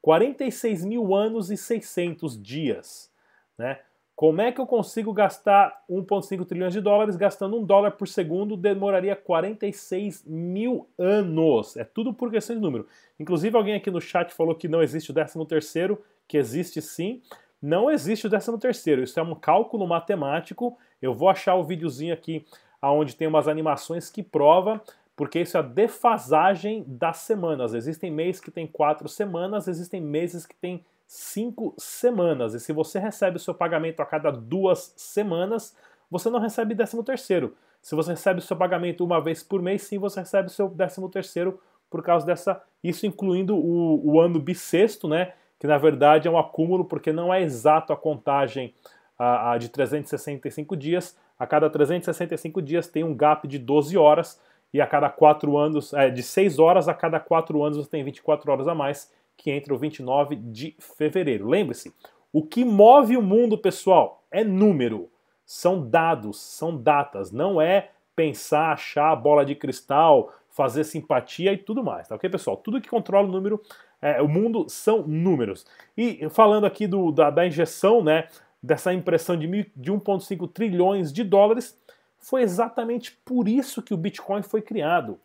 [0.00, 3.12] 46 mil anos e 600 dias.
[3.58, 3.78] Né?
[4.16, 8.56] Como é que eu consigo gastar 1,5 trilhões de dólares gastando um dólar por segundo?
[8.56, 11.76] Demoraria 46 mil anos.
[11.76, 12.88] É tudo por questão de número.
[13.20, 17.20] Inclusive, alguém aqui no chat falou que não existe o 13 terceiro, que existe sim.
[17.60, 19.02] Não existe o 13 terceiro.
[19.02, 20.78] Isso é um cálculo matemático.
[21.02, 22.42] Eu vou achar o videozinho aqui
[22.82, 24.80] onde tem umas animações que prova,
[25.14, 27.74] porque isso é a defasagem das semanas.
[27.74, 32.54] Existem meses que tem quatro semanas, existem meses que tem cinco semanas.
[32.54, 35.76] E se você recebe o seu pagamento a cada duas semanas,
[36.10, 37.54] você não recebe décimo terceiro.
[37.80, 40.68] Se você recebe o seu pagamento uma vez por mês, sim, você recebe o seu
[40.68, 42.60] décimo terceiro por causa dessa.
[42.82, 45.32] Isso incluindo o, o ano bissexto, né?
[45.58, 48.74] Que na verdade é um acúmulo, porque não é exato a contagem
[49.18, 51.16] a, a de 365 dias.
[51.38, 54.40] A cada 365 dias tem um gap de 12 horas,
[54.72, 58.04] e a cada 4 anos, é, de 6 horas a cada 4 anos você tem
[58.04, 61.48] 24 horas a mais que entra o 29 de fevereiro.
[61.48, 61.92] Lembre-se,
[62.32, 65.08] o que move o mundo, pessoal, é número,
[65.44, 71.84] são dados, são datas, não é pensar, achar bola de cristal, fazer simpatia e tudo
[71.84, 72.56] mais, tá ok, pessoal?
[72.56, 73.60] Tudo que controla o número,
[74.00, 75.66] é, o mundo são números.
[75.96, 78.26] E falando aqui do, da, da injeção, né,
[78.62, 81.78] dessa impressão de, de 1,5 trilhões de dólares,
[82.18, 85.20] foi exatamente por isso que o Bitcoin foi criado,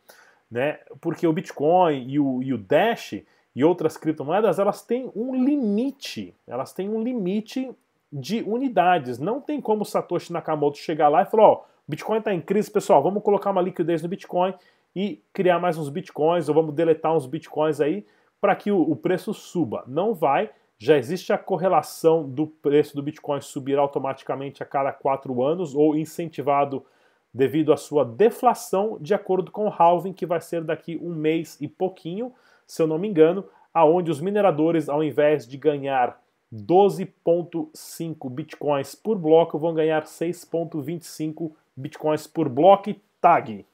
[0.50, 0.80] né?
[1.00, 3.24] Porque o Bitcoin e o, e o Dash
[3.56, 7.70] e outras criptomoedas, elas têm um limite, elas têm um limite
[8.12, 9.20] de unidades.
[9.20, 12.72] Não tem como Satoshi Nakamoto chegar lá e falar, ó, oh, Bitcoin está em crise,
[12.72, 14.54] pessoal, vamos colocar uma liquidez no Bitcoin
[14.96, 18.06] e criar mais uns bitcoins, ou vamos deletar uns bitcoins aí,
[18.40, 19.84] para que o, o preço suba.
[19.88, 25.44] Não vai, já existe a correlação do preço do Bitcoin subir automaticamente a cada quatro
[25.44, 26.84] anos ou incentivado
[27.32, 31.56] devido à sua deflação, de acordo com o halving, que vai ser daqui um mês
[31.62, 32.34] e pouquinho,
[32.72, 36.18] se eu não me engano, aonde os mineradores, ao invés de ganhar
[36.54, 43.66] 12,5 bitcoins por bloco, vão ganhar 6,25 bitcoins por bloco tag.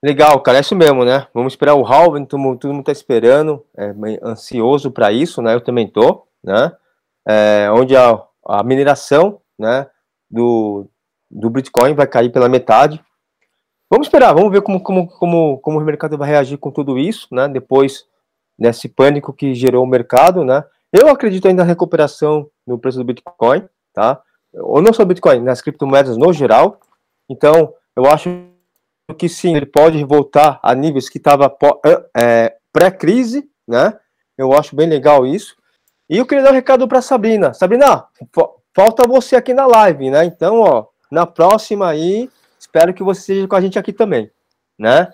[0.00, 1.26] Legal, cara, é isso mesmo, né?
[1.34, 3.92] Vamos esperar o halving, todo mundo, todo mundo tá esperando, é
[4.22, 5.52] ansioso para isso, né?
[5.52, 6.70] Eu também tô, né?
[7.26, 9.90] É, onde a, a mineração, né,
[10.30, 10.86] do,
[11.28, 13.04] do Bitcoin vai cair pela metade.
[13.90, 17.26] Vamos esperar, vamos ver como, como, como, como o mercado vai reagir com tudo isso,
[17.32, 17.48] né?
[17.48, 18.04] Depois
[18.58, 20.62] desse pânico que gerou o mercado, né?
[20.92, 24.20] Eu acredito ainda na recuperação no preço do Bitcoin, tá?
[24.52, 26.80] Ou não só Bitcoin, nas criptomoedas no geral.
[27.28, 28.28] Então, eu acho
[29.16, 31.54] que sim, ele pode voltar a níveis que estava
[32.16, 33.98] é, pré-crise, né?
[34.36, 35.56] Eu acho bem legal isso.
[36.08, 37.52] E eu queria dar um recado para Sabrina.
[37.52, 38.06] Sabrina,
[38.74, 40.24] falta você aqui na live, né?
[40.24, 42.30] Então, ó, na próxima aí,
[42.68, 44.30] espero que você esteja com a gente aqui também,
[44.78, 45.12] né?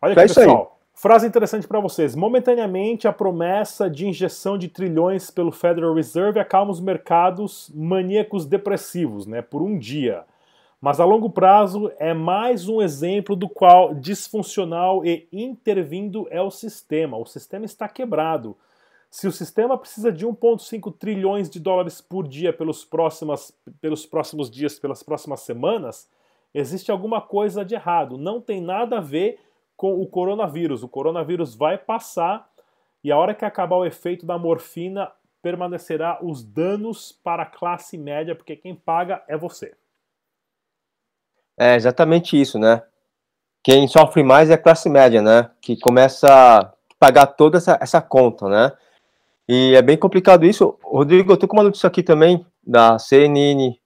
[0.00, 0.78] Olha então aqui, é pessoal.
[0.94, 2.14] Frase interessante para vocês.
[2.14, 9.26] Momentaneamente, a promessa de injeção de trilhões pelo Federal Reserve acalma os mercados maníacos depressivos,
[9.26, 9.42] né?
[9.42, 10.24] Por um dia.
[10.80, 16.50] Mas a longo prazo é mais um exemplo do qual disfuncional e intervindo é o
[16.50, 17.16] sistema.
[17.16, 18.56] O sistema está quebrado.
[19.10, 24.50] Se o sistema precisa de 1,5 trilhões de dólares por dia pelos, próximas, pelos próximos
[24.50, 26.08] dias, pelas próximas semanas,
[26.54, 28.16] existe alguma coisa de errado.
[28.18, 29.38] Não tem nada a ver
[29.76, 30.82] com o coronavírus.
[30.82, 32.50] O coronavírus vai passar
[33.04, 35.10] e a hora que acabar o efeito da morfina,
[35.42, 39.74] permanecerá os danos para a classe média, porque quem paga é você.
[41.58, 42.82] É exatamente isso, né?
[43.62, 45.50] Quem sofre mais é a classe média, né?
[45.60, 48.72] Que começa a pagar toda essa, essa conta, né?
[49.48, 50.78] E é bem complicado isso.
[50.82, 53.76] Rodrigo, eu tô com uma notícia aqui também da CNN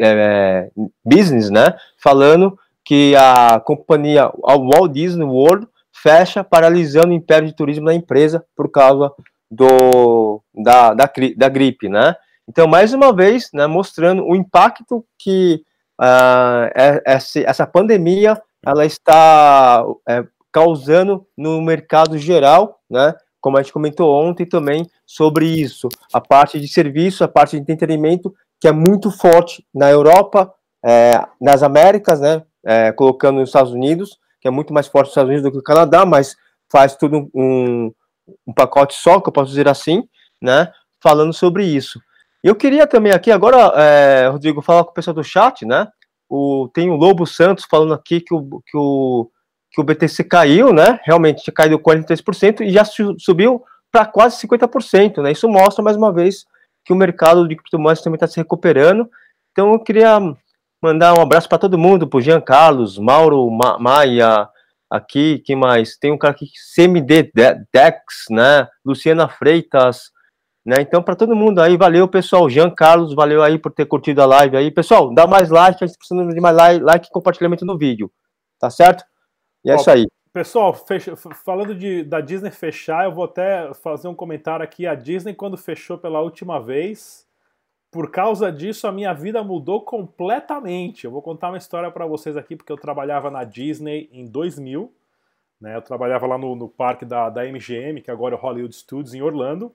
[0.00, 0.70] é,
[1.04, 1.74] Business, né?
[2.02, 7.94] Falando que a companhia a Walt Disney World fecha, paralisando o império de turismo da
[7.94, 9.12] empresa por causa
[9.50, 12.14] do, da, da, da gripe, né?
[12.48, 15.62] Então, mais uma vez, né, mostrando o impacto que
[16.00, 23.14] uh, essa, essa pandemia ela está é, causando no mercado geral, né?
[23.40, 27.62] Como a gente comentou ontem também sobre isso, a parte de serviço, a parte de
[27.62, 30.52] entretenimento, que é muito forte na Europa,
[30.84, 32.42] é, nas Américas, né?
[32.64, 35.58] É, colocando nos Estados Unidos, que é muito mais forte nos Estados Unidos do que
[35.58, 36.36] o Canadá, mas
[36.70, 37.90] faz tudo um,
[38.46, 40.04] um pacote só, que eu posso dizer assim,
[40.40, 40.70] né?
[41.02, 41.98] Falando sobre isso.
[42.42, 45.88] Eu queria também aqui, agora, é, Rodrigo, falar com o pessoal do chat, né?
[46.28, 49.30] O, tem o Lobo Santos falando aqui que o, que o,
[49.70, 51.00] que o BTC caiu, né?
[51.04, 52.84] Realmente tinha caído 43% e já
[53.18, 55.32] subiu para quase 50%, né?
[55.32, 56.46] Isso mostra mais uma vez
[56.84, 59.08] que o mercado de criptomoedas também está se recuperando.
[59.52, 60.18] Então eu queria
[60.82, 64.48] mandar um abraço para todo mundo, para o Jean Carlos, Mauro Ma Maia,
[64.90, 65.96] aqui, que mais?
[65.96, 67.30] Tem um cara aqui, CMD
[67.72, 68.66] Dex, né?
[68.84, 70.10] Luciana Freitas,
[70.64, 70.80] né?
[70.80, 72.48] Então, para todo mundo aí, valeu, pessoal.
[72.50, 74.70] Jean Carlos, valeu aí por ter curtido a live aí.
[74.70, 78.10] Pessoal, dá mais like, a gente precisa de mais like, like e compartilhamento no vídeo.
[78.58, 79.04] Tá certo?
[79.64, 80.06] E é Ó, isso aí.
[80.32, 84.86] Pessoal, fecha, falando de, da Disney fechar, eu vou até fazer um comentário aqui.
[84.86, 87.26] A Disney, quando fechou pela última vez,
[87.90, 91.04] por causa disso, a minha vida mudou completamente.
[91.04, 94.92] Eu vou contar uma história para vocês aqui, porque eu trabalhava na Disney em 2000.
[95.60, 95.74] Né?
[95.74, 99.14] Eu trabalhava lá no, no parque da, da MGM, que agora é o Hollywood Studios,
[99.14, 99.74] em Orlando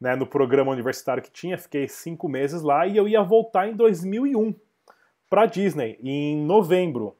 [0.00, 3.74] né, no programa universitário que tinha, fiquei cinco meses lá e eu ia voltar em
[3.74, 4.54] 2001
[5.30, 7.16] para Disney, em novembro.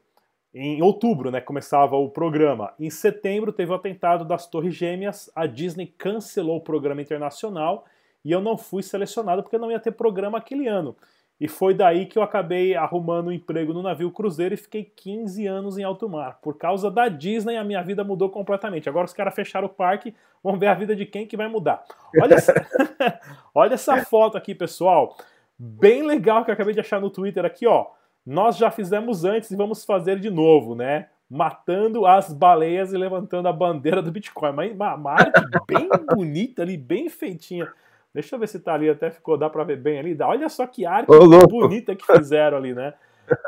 [0.57, 2.73] Em outubro, né, começava o programa.
[2.79, 7.83] Em setembro teve o atentado das Torres Gêmeas, a Disney cancelou o programa internacional
[8.23, 10.95] e eu não fui selecionado porque não ia ter programa aquele ano.
[11.41, 15.45] E foi daí que eu acabei arrumando um emprego no navio cruzeiro e fiquei 15
[15.45, 16.39] anos em alto mar.
[16.41, 18.87] Por causa da Disney, a minha vida mudou completamente.
[18.87, 21.83] Agora os caras fecharam o parque, vamos ver a vida de quem que vai mudar.
[22.21, 22.53] Olha essa,
[23.53, 25.17] Olha essa foto aqui, pessoal.
[25.59, 27.87] Bem legal que eu acabei de achar no Twitter aqui, ó.
[28.25, 31.07] Nós já fizemos antes e vamos fazer de novo, né?
[31.29, 34.51] Matando as baleias e levantando a bandeira do Bitcoin.
[34.71, 37.67] Uma, uma arte bem bonita ali, bem feitinha.
[38.13, 40.17] Deixa eu ver se tá ali, até ficou, dá pra ver bem ali.
[40.21, 42.93] Olha só que arte Ô, bonita que fizeram ali, né?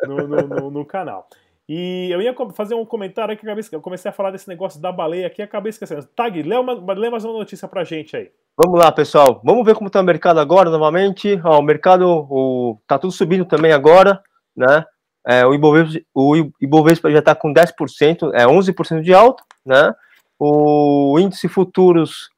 [0.03, 1.27] No, no, no, no, canal.
[1.69, 5.27] E eu ia fazer um comentário aqui, eu comecei a falar desse negócio da baleia
[5.27, 6.05] aqui e acabei esquecendo.
[6.15, 8.29] Tag, lê, uma, lê mais uma notícia pra gente aí.
[8.57, 9.39] Vamos lá, pessoal.
[9.43, 11.39] Vamos ver como tá o mercado agora, novamente.
[11.43, 14.21] Ó, o mercado o, tá tudo subindo também agora,
[14.57, 14.83] né?
[15.27, 19.93] é, o, Ibovespa, o Ibovespa já está com 10%, é 11% de alta, né?
[20.39, 22.29] O índice futuros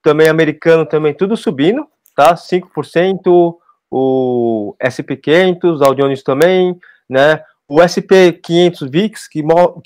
[0.00, 2.34] também americano também tudo subindo, tá?
[2.34, 3.56] 5%,
[3.90, 6.78] o SP500, Dow Jones também,
[7.10, 7.42] né?
[7.68, 9.42] O SP500 VIX, que,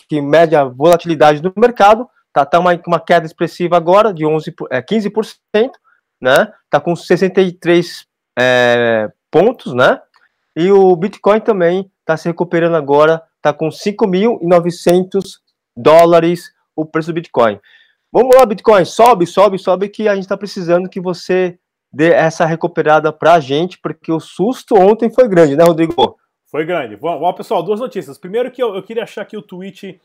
[0.06, 4.54] que mede a volatilidade do mercado, tá, tá uma, uma queda expressiva agora de 11,
[4.70, 5.38] é, 15%,
[6.20, 6.52] né?
[6.68, 8.04] Tá com 63
[8.38, 9.98] é, pontos, né?
[10.60, 15.22] E o Bitcoin também está se recuperando agora, está com 5.900
[15.74, 17.58] dólares o preço do Bitcoin.
[18.12, 21.58] Vamos lá, Bitcoin, sobe, sobe, sobe, que a gente está precisando que você
[21.90, 26.18] dê essa recuperada para a gente, porque o susto ontem foi grande, né, Rodrigo?
[26.50, 26.94] Foi grande.
[26.94, 28.18] Bom, pessoal, duas notícias.
[28.18, 29.98] Primeiro que eu, eu queria achar aqui o tweet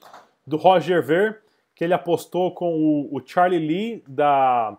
[0.47, 1.41] do Roger Ver,
[1.75, 4.77] que ele apostou com o, o Charlie Lee da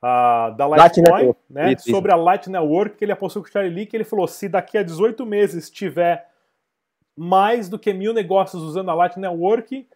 [0.00, 2.20] da Litecoin, né, isso, sobre isso.
[2.20, 4.78] a Light Network, que ele apostou com o Charlie Lee, que ele falou, se daqui
[4.78, 6.26] a 18 meses tiver
[7.16, 9.86] mais do que mil negócios usando a Light Network,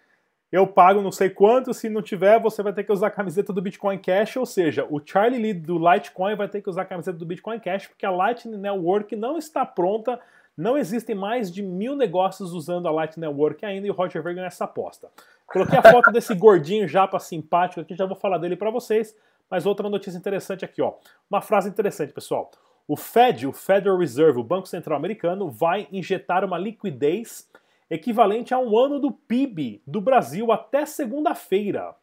[0.52, 3.52] eu pago não sei quanto, se não tiver, você vai ter que usar a camiseta
[3.52, 6.84] do Bitcoin Cash, ou seja, o Charlie Lee do Litecoin vai ter que usar a
[6.84, 10.20] camiseta do Bitcoin Cash, porque a Lightning Network não está pronta,
[10.56, 14.34] não existem mais de mil negócios usando a Lightning Network ainda, e o Roger Ver
[14.36, 15.08] nessa aposta.
[15.46, 19.16] Coloquei a foto desse gordinho japa simpático aqui, já vou falar dele para vocês,
[19.50, 20.94] mas outra notícia interessante aqui, ó.
[21.30, 22.50] Uma frase interessante, pessoal.
[22.86, 27.48] O Fed, o Federal Reserve, o Banco Central Americano, vai injetar uma liquidez
[27.88, 31.94] equivalente a um ano do PIB do Brasil até segunda-feira.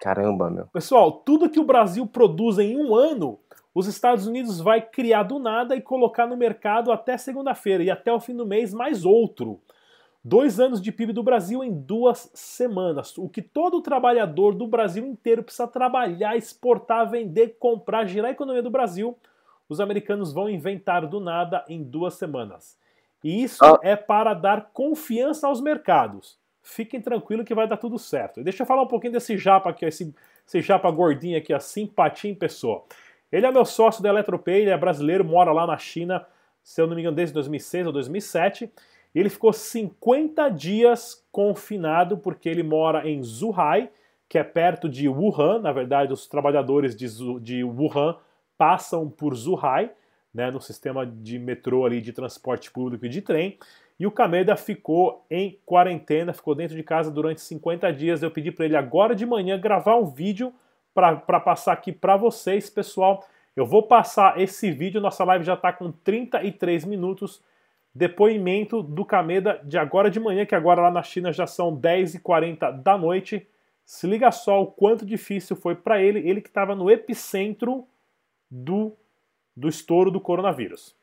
[0.00, 0.66] Caramba, meu.
[0.66, 3.38] Pessoal, tudo que o Brasil produz em um ano,
[3.74, 8.12] os Estados Unidos vai criar do nada e colocar no mercado até segunda-feira e até
[8.12, 9.60] o fim do mês mais outro.
[10.24, 13.16] Dois anos de PIB do Brasil em duas semanas.
[13.16, 18.62] O que todo trabalhador do Brasil inteiro precisa trabalhar, exportar, vender, comprar, girar a economia
[18.62, 19.16] do Brasil,
[19.68, 22.76] os americanos vão inventar do nada em duas semanas.
[23.22, 23.78] E isso ah.
[23.82, 26.38] é para dar confiança aos mercados.
[26.62, 28.40] Fiquem tranquilos que vai dar tudo certo.
[28.40, 30.14] E deixa eu falar um pouquinho desse japa aqui, esse,
[30.46, 32.84] esse japa gordinho aqui, a simpatia em pessoa.
[33.30, 36.26] Ele é meu sócio da Eletropay, ele é brasileiro, mora lá na China,
[36.62, 38.70] se eu não me engano, desde 2006 ou 2007.
[39.14, 43.90] Ele ficou 50 dias confinado porque ele mora em Zhuhai,
[44.28, 45.60] que é perto de Wuhan.
[45.60, 47.06] Na verdade, os trabalhadores de,
[47.40, 48.16] de Wuhan
[48.56, 49.90] passam por Zhuhai
[50.32, 53.58] né, no sistema de metrô ali de transporte público e de trem.
[53.98, 58.22] E o Kameda ficou em quarentena, ficou dentro de casa durante 50 dias.
[58.22, 60.52] Eu pedi para ele agora de manhã gravar um vídeo
[60.94, 63.24] para passar aqui para vocês, pessoal.
[63.56, 67.42] Eu vou passar esse vídeo, nossa live já está com 33 minutos.
[67.94, 72.82] Depoimento do Kameda de agora de manhã, que agora lá na China já são 10h40
[72.82, 73.46] da noite.
[73.84, 77.86] Se liga só o quanto difícil foi para ele, ele que estava no epicentro
[78.50, 78.96] do
[79.58, 80.94] do estouro do coronavírus.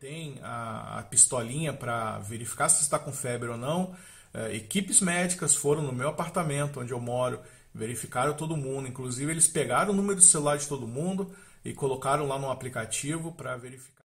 [0.00, 3.94] Tem a, a pistolinha para verificar se está com febre ou não.
[4.32, 7.40] É, equipes médicas foram no meu apartamento, onde eu moro,
[7.74, 8.88] verificaram todo mundo.
[8.88, 13.32] Inclusive, eles pegaram o número do celular de todo mundo e colocaram lá no aplicativo
[13.32, 14.01] para verificar.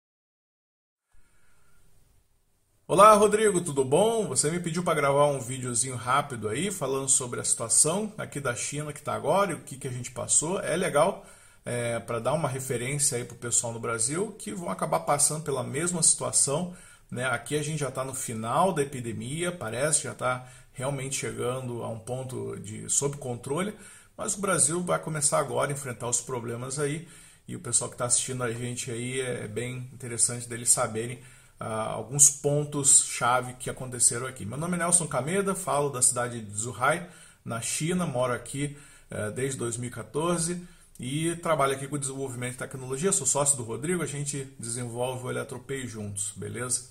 [2.92, 4.28] Olá, Rodrigo, tudo bom?
[4.28, 8.54] Você me pediu para gravar um videozinho rápido aí, falando sobre a situação aqui da
[8.54, 10.60] China que está agora e o que, que a gente passou.
[10.60, 11.26] É legal
[11.64, 15.42] é, para dar uma referência aí para o pessoal no Brasil que vão acabar passando
[15.42, 16.76] pela mesma situação.
[17.10, 17.24] Né?
[17.24, 21.88] Aqui a gente já está no final da epidemia, parece já está realmente chegando a
[21.88, 23.74] um ponto de sob controle,
[24.18, 27.08] mas o Brasil vai começar agora a enfrentar os problemas aí
[27.48, 31.22] e o pessoal que está assistindo a gente aí é bem interessante deles saberem
[31.64, 34.44] ah, alguns pontos chave que aconteceram aqui.
[34.44, 37.08] Meu nome é Nelson Cameda, falo da cidade de Zhuhai,
[37.46, 38.76] na China, moro aqui
[39.12, 40.60] eh, desde 2014
[41.00, 43.12] e trabalho aqui com desenvolvimento de tecnologia.
[43.12, 46.86] Sou sócio do Rodrigo, a gente desenvolve o Eletropay juntos, beleza?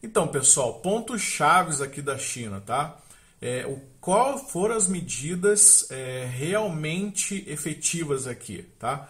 [0.00, 2.96] Então, pessoal, pontos chaves aqui da China, tá?
[3.42, 9.08] É, o, qual foram as medidas é, realmente efetivas aqui, tá?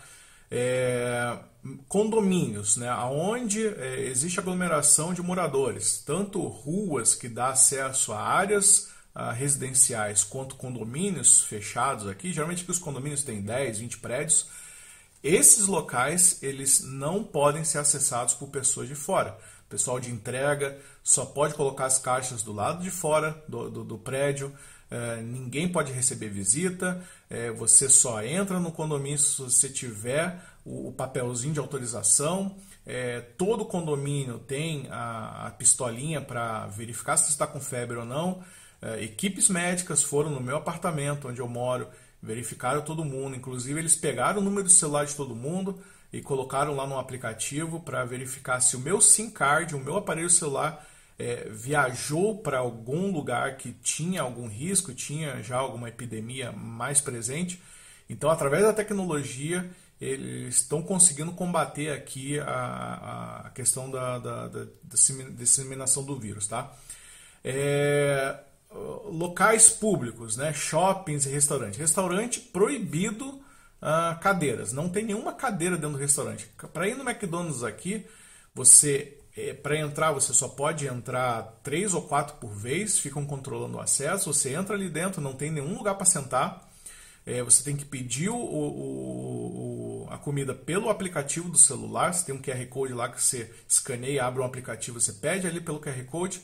[0.51, 1.38] É,
[1.86, 8.90] condomínios, né, onde é, existe aglomeração de moradores, tanto ruas que dá acesso a áreas
[9.14, 14.48] uh, residenciais quanto condomínios fechados aqui, geralmente que os condomínios têm 10, 20 prédios,
[15.22, 19.36] esses locais eles não podem ser acessados por pessoas de fora.
[19.66, 23.84] O pessoal de entrega só pode colocar as caixas do lado de fora do, do,
[23.84, 24.53] do prédio,
[24.91, 30.88] é, ninguém pode receber visita, é, você só entra no condomínio se você tiver o,
[30.88, 32.57] o papelzinho de autorização.
[32.84, 38.43] É, todo condomínio tem a, a pistolinha para verificar se está com febre ou não.
[38.99, 41.86] Equipes médicas foram no meu apartamento, onde eu moro,
[42.22, 43.36] verificaram todo mundo.
[43.36, 45.78] Inclusive, eles pegaram o número do celular de todo mundo
[46.11, 50.30] e colocaram lá no aplicativo para verificar se o meu SIM card, o meu aparelho
[50.30, 50.86] celular,
[51.20, 57.62] é, viajou para algum lugar que tinha algum risco, tinha já alguma epidemia mais presente.
[58.08, 64.66] Então, através da tecnologia, eles estão conseguindo combater aqui a, a questão da, da, da
[65.32, 66.46] disseminação do vírus.
[66.46, 66.74] Tá?
[67.44, 68.38] É,
[69.04, 70.54] locais públicos, né?
[70.54, 71.78] shoppings e restaurantes.
[71.78, 74.72] Restaurante proibido uh, cadeiras.
[74.72, 76.48] Não tem nenhuma cadeira dentro do restaurante.
[76.72, 78.06] Para ir no McDonald's aqui,
[78.54, 83.78] você é, para entrar você só pode entrar três ou quatro por vez, ficam controlando
[83.78, 84.32] o acesso.
[84.32, 86.68] Você entra ali dentro, não tem nenhum lugar para sentar.
[87.24, 92.12] É, você tem que pedir o, o, a comida pelo aplicativo do celular.
[92.12, 95.60] Você tem um QR Code lá que você escaneia, abre um aplicativo, você pede ali
[95.60, 96.42] pelo QR Code.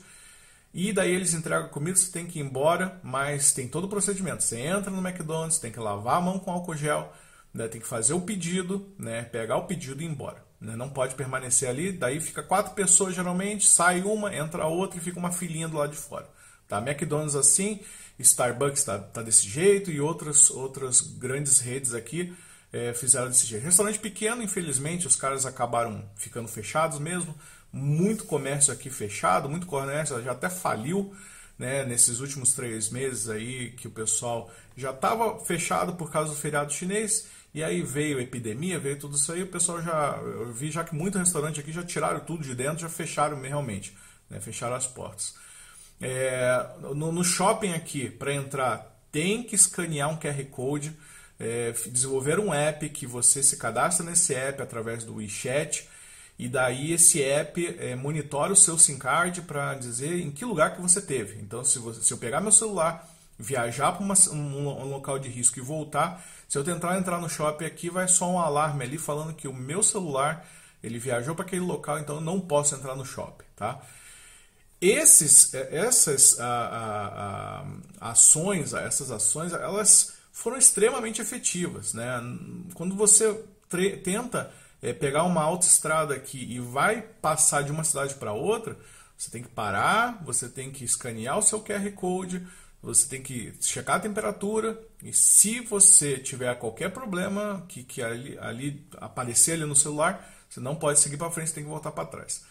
[0.73, 3.89] E daí eles entregam a comida, você tem que ir embora, mas tem todo o
[3.89, 4.43] procedimento.
[4.43, 7.11] Você entra no McDonald's, tem que lavar a mão com álcool gel,
[7.53, 10.46] né, tem que fazer o pedido, né, pegar o pedido e ir embora.
[10.59, 15.01] Né, não pode permanecer ali, daí fica quatro pessoas geralmente, sai uma, entra outra e
[15.01, 16.27] fica uma filinha do lado de fora.
[16.67, 16.79] Tá?
[16.79, 17.79] McDonald's assim,
[18.19, 22.35] Starbucks está tá desse jeito e outras, outras grandes redes aqui
[22.71, 23.63] é, fizeram desse jeito.
[23.63, 27.35] Restaurante pequeno, infelizmente, os caras acabaram ficando fechados mesmo.
[27.71, 31.13] Muito comércio aqui fechado, muito comércio já até faliu.
[31.57, 36.35] Né, nesses últimos três meses aí que o pessoal já estava fechado por causa do
[36.35, 37.25] feriado chinês
[37.57, 40.15] e aí veio a epidemia, veio tudo isso aí, o pessoal já.
[40.21, 43.97] Eu vi já que muito restaurante aqui já tiraram tudo de dentro, já fecharam realmente.
[44.29, 44.39] Né?
[44.39, 45.33] Fecharam as portas.
[45.99, 50.95] É, no, no, shopping aqui, para entrar, tem que escanear um QR Code.
[51.39, 55.87] É, desenvolver um app que você se cadastra nesse app através do WeChat
[56.37, 60.75] e daí esse app é, monitora o seu SIM card para dizer em que lugar
[60.75, 61.41] que você teve.
[61.41, 63.07] Então, se, você, se eu pegar meu celular,
[63.39, 67.65] viajar para um, um, local de risco e voltar, se eu tentar entrar no shopping
[67.65, 70.47] aqui, vai só um alarme ali falando que o meu celular
[70.81, 73.81] ele viajou para aquele local, então eu não posso entrar no shopping, tá?
[74.79, 82.21] Esses, é, essas a, a, a, ações, essas ações, elas foram extremamente efetivas, né?
[82.75, 83.43] Quando você
[84.03, 88.77] tenta é, pegar uma autoestrada aqui e vai passar de uma cidade para outra,
[89.17, 92.45] você tem que parar, você tem que escanear o seu QR Code,
[92.93, 98.37] você tem que checar a temperatura e se você tiver qualquer problema que, que ali,
[98.39, 101.91] ali aparecer ali no celular, você não pode seguir para frente, você tem que voltar
[101.91, 102.43] para trás.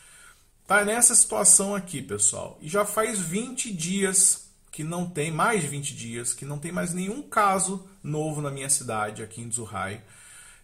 [0.66, 2.58] Tá nessa situação aqui, pessoal.
[2.60, 6.70] E já faz 20 dias que não tem, mais de 20 dias, que não tem
[6.70, 10.02] mais nenhum caso novo na minha cidade, aqui em Zhuhai.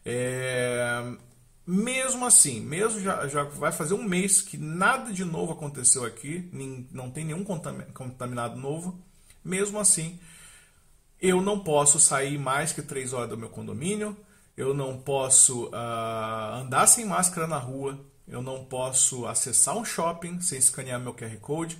[0.05, 1.15] É...
[1.67, 6.51] Mesmo assim, mesmo já, já vai fazer um mês que nada de novo aconteceu aqui,
[6.91, 9.01] não tem nenhum contaminado novo.
[9.45, 10.19] Mesmo assim,
[11.21, 14.17] eu não posso sair mais que três horas do meu condomínio,
[14.57, 20.41] eu não posso uh, andar sem máscara na rua, eu não posso acessar um shopping
[20.41, 21.79] sem escanear meu QR Code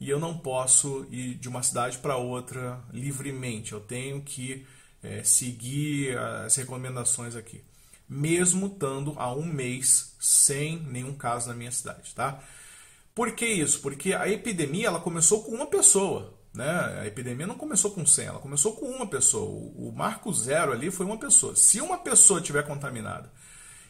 [0.00, 3.72] e eu não posso ir de uma cidade para outra livremente.
[3.72, 4.66] Eu tenho que
[5.02, 7.62] é, seguir as recomendações aqui,
[8.08, 12.42] mesmo estando há um mês sem nenhum caso na minha cidade, tá?
[13.14, 13.80] Por que isso?
[13.80, 16.34] Porque a epidemia ela começou com uma pessoa.
[16.54, 16.68] Né?
[17.00, 19.44] A epidemia não começou com 100, ela começou com uma pessoa.
[19.74, 21.56] O marco zero ali foi uma pessoa.
[21.56, 23.32] Se uma pessoa tiver contaminada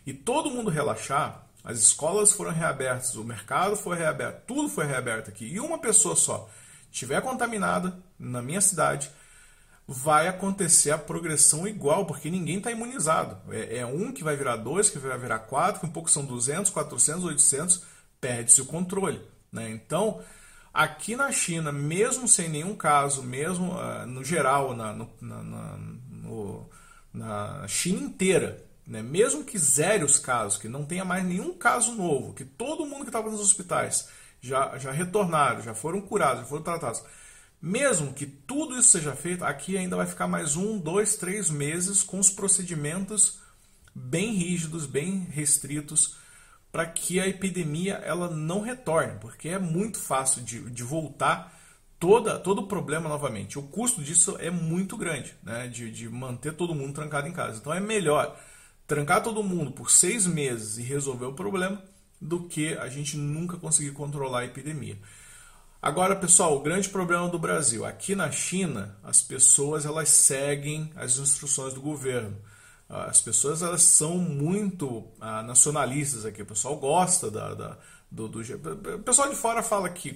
[0.06, 5.30] e todo mundo relaxar, as escolas foram reabertas, o mercado foi reaberto, tudo foi reaberto
[5.30, 6.48] aqui, e uma pessoa só
[6.90, 9.10] tiver contaminada na minha cidade,
[9.86, 13.38] vai acontecer a progressão igual, porque ninguém está imunizado.
[13.52, 16.24] É, é, um que vai virar dois, que vai virar quatro, que um pouco são
[16.24, 17.82] 200, 400, 800,
[18.20, 19.20] perde-se o controle.
[19.50, 19.70] Né?
[19.70, 20.20] Então,
[20.72, 25.76] Aqui na China, mesmo sem nenhum caso, mesmo uh, no geral, na, no, na, na,
[25.76, 26.70] no,
[27.12, 31.94] na China inteira, né, mesmo que zere os casos, que não tenha mais nenhum caso
[31.94, 34.08] novo, que todo mundo que estava nos hospitais
[34.40, 37.02] já, já retornaram, já foram curados, já foram tratados,
[37.60, 42.02] mesmo que tudo isso seja feito, aqui ainda vai ficar mais um, dois, três meses
[42.02, 43.40] com os procedimentos
[43.94, 46.16] bem rígidos, bem restritos
[46.72, 51.60] para que a epidemia ela não retorne, porque é muito fácil de, de voltar
[52.00, 53.58] toda, todo o problema novamente.
[53.58, 55.68] O custo disso é muito grande, né?
[55.68, 57.58] de, de manter todo mundo trancado em casa.
[57.58, 58.40] Então é melhor
[58.86, 61.80] trancar todo mundo por seis meses e resolver o problema
[62.18, 64.98] do que a gente nunca conseguir controlar a epidemia.
[65.80, 67.84] Agora, pessoal, o grande problema do Brasil.
[67.84, 72.36] Aqui na China, as pessoas elas seguem as instruções do governo.
[72.92, 76.42] As pessoas elas são muito ah, nacionalistas aqui.
[76.42, 77.78] O pessoal gosta da, da
[78.10, 80.14] do, do, O pessoal de fora fala que,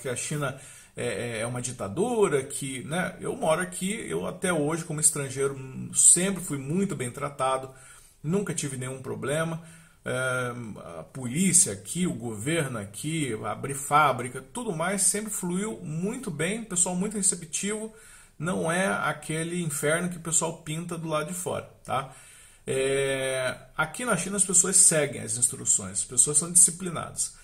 [0.00, 0.60] que a China
[0.96, 5.56] é, é, é, uma ditadura, que né, eu moro aqui, eu até hoje, como estrangeiro,
[5.94, 7.70] sempre fui muito bem tratado,
[8.22, 9.62] nunca tive nenhum problema.
[10.04, 10.52] é,
[10.98, 16.96] a polícia aqui, o governo aqui, abrir fábrica, tudo mais, sempre fluiu muito bem, pessoal
[16.96, 17.94] muito receptivo,
[18.42, 22.12] não é aquele inferno que o pessoal pinta do lado de fora, tá?
[22.66, 27.34] É, aqui na China as pessoas seguem as instruções, as pessoas são disciplinadas.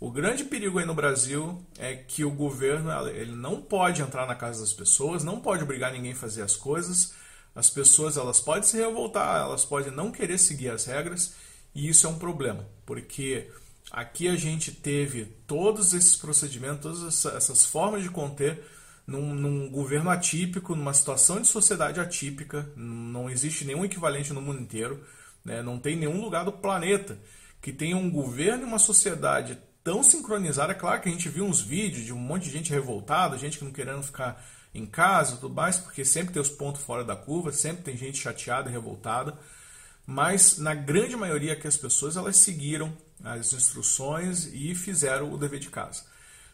[0.00, 4.34] O grande perigo aí no Brasil é que o governo ele não pode entrar na
[4.34, 7.14] casa das pessoas, não pode obrigar ninguém a fazer as coisas.
[7.54, 11.34] As pessoas elas podem se revoltar, elas podem não querer seguir as regras
[11.74, 13.50] e isso é um problema, porque
[13.90, 18.62] aqui a gente teve todos esses procedimentos, todas essas formas de conter
[19.06, 24.60] num, num, governo atípico, numa situação de sociedade atípica, não existe nenhum equivalente no mundo
[24.60, 25.04] inteiro,
[25.44, 25.62] né?
[25.62, 27.18] não tem nenhum lugar do planeta
[27.60, 30.72] que tenha um governo e uma sociedade tão sincronizada.
[30.72, 33.58] É claro que a gente viu uns vídeos de um monte de gente revoltada, gente
[33.58, 34.44] que não querendo ficar
[34.74, 38.18] em casa tudo mais, porque sempre tem os pontos fora da curva, sempre tem gente
[38.18, 39.38] chateada e revoltada
[40.06, 45.58] mas na grande maioria que as pessoas elas seguiram as instruções e fizeram o dever
[45.58, 46.04] de casa.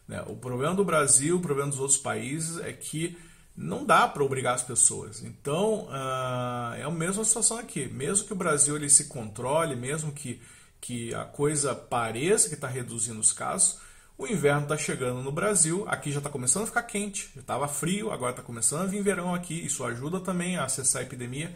[0.07, 0.23] Né?
[0.27, 3.17] O problema do Brasil, o problema dos outros países é que
[3.55, 5.23] não dá para obrigar as pessoas.
[5.23, 7.87] Então uh, é a mesma situação aqui.
[7.87, 10.41] Mesmo que o Brasil ele se controle, mesmo que,
[10.79, 13.79] que a coisa pareça que está reduzindo os casos,
[14.17, 15.85] o inverno está chegando no Brasil.
[15.87, 19.33] Aqui já está começando a ficar quente, estava frio, agora está começando a vir verão
[19.33, 19.53] aqui.
[19.65, 21.55] Isso ajuda também a acessar a epidemia.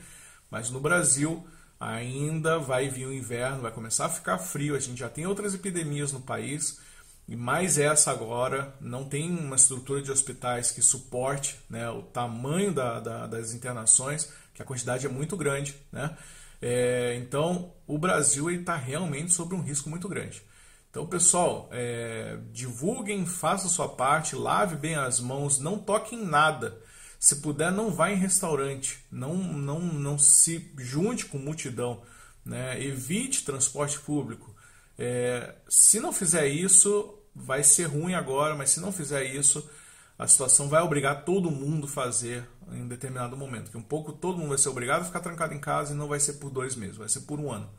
[0.49, 1.45] Mas no Brasil
[1.79, 4.75] ainda vai vir o inverno, vai começar a ficar frio.
[4.75, 6.79] A gente já tem outras epidemias no país
[7.27, 8.73] e mais essa agora.
[8.79, 14.31] Não tem uma estrutura de hospitais que suporte né, o tamanho da, da, das internações,
[14.53, 15.75] que a quantidade é muito grande.
[15.91, 16.15] Né?
[16.61, 20.41] É, então, o Brasil está realmente sobre um risco muito grande.
[20.89, 26.81] Então, pessoal, é, divulguem, façam sua parte, lave bem as mãos, não toquem nada.
[27.19, 32.01] Se puder, não vá em restaurante, não, não, não se junte com multidão,
[32.45, 32.81] né?
[32.81, 34.54] evite transporte público.
[34.97, 39.69] É, se não fizer isso, vai ser ruim agora, mas se não fizer isso,
[40.17, 43.71] a situação vai obrigar todo mundo a fazer em determinado momento.
[43.71, 46.07] Que um pouco todo mundo vai ser obrigado a ficar trancado em casa e não
[46.07, 47.69] vai ser por dois meses, vai ser por um ano.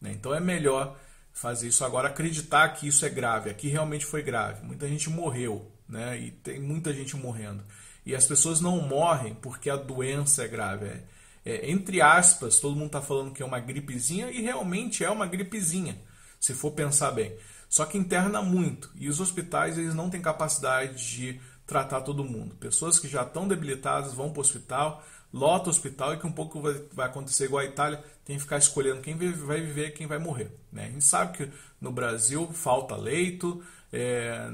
[0.00, 0.12] Né?
[0.12, 0.96] Então é melhor
[1.32, 3.50] fazer isso agora, acreditar que isso é grave.
[3.50, 4.64] Aqui realmente foi grave.
[4.64, 6.18] Muita gente morreu, né?
[6.18, 7.64] E tem muita gente morrendo.
[8.06, 10.86] E as pessoas não morrem porque a doença é grave.
[10.86, 11.02] É,
[11.44, 15.26] é, entre aspas, todo mundo está falando que é uma gripezinha e realmente é uma
[15.26, 15.98] gripezinha,
[16.44, 17.36] se for pensar bem.
[17.68, 22.54] Só que interna muito e os hospitais eles não têm capacidade de tratar todo mundo.
[22.56, 26.32] Pessoas que já estão debilitadas vão para o hospital, lota o hospital e que um
[26.32, 29.92] pouco vai, vai, acontecer igual a Itália, tem que ficar escolhendo quem vai viver e
[29.92, 30.50] quem vai morrer.
[30.72, 30.86] Né?
[30.86, 34.48] A gente sabe que no Brasil falta leito, é,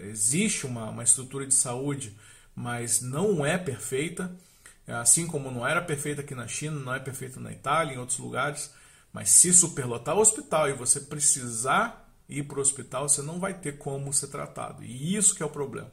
[0.00, 2.16] existe uma, uma estrutura de saúde
[2.58, 4.34] mas não é perfeita,
[4.88, 8.18] assim como não era perfeita aqui na China, não é perfeita na Itália, em outros
[8.18, 8.74] lugares.
[9.18, 13.52] Mas se superlotar o hospital e você precisar ir para o hospital, você não vai
[13.52, 14.84] ter como ser tratado.
[14.84, 15.90] E isso que é o problema.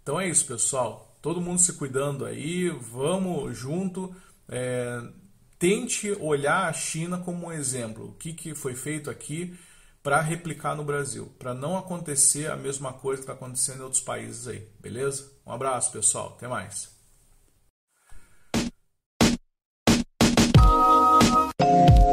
[0.00, 1.18] Então é isso, pessoal.
[1.20, 4.14] Todo mundo se cuidando aí, vamos junto.
[4.48, 5.02] É,
[5.58, 8.10] tente olhar a China como um exemplo.
[8.10, 9.58] O que, que foi feito aqui
[10.00, 14.02] para replicar no Brasil, para não acontecer a mesma coisa que está acontecendo em outros
[14.02, 15.28] países aí, beleza?
[15.44, 16.34] Um abraço, pessoal.
[16.36, 16.94] Até mais.
[21.58, 22.03] thank you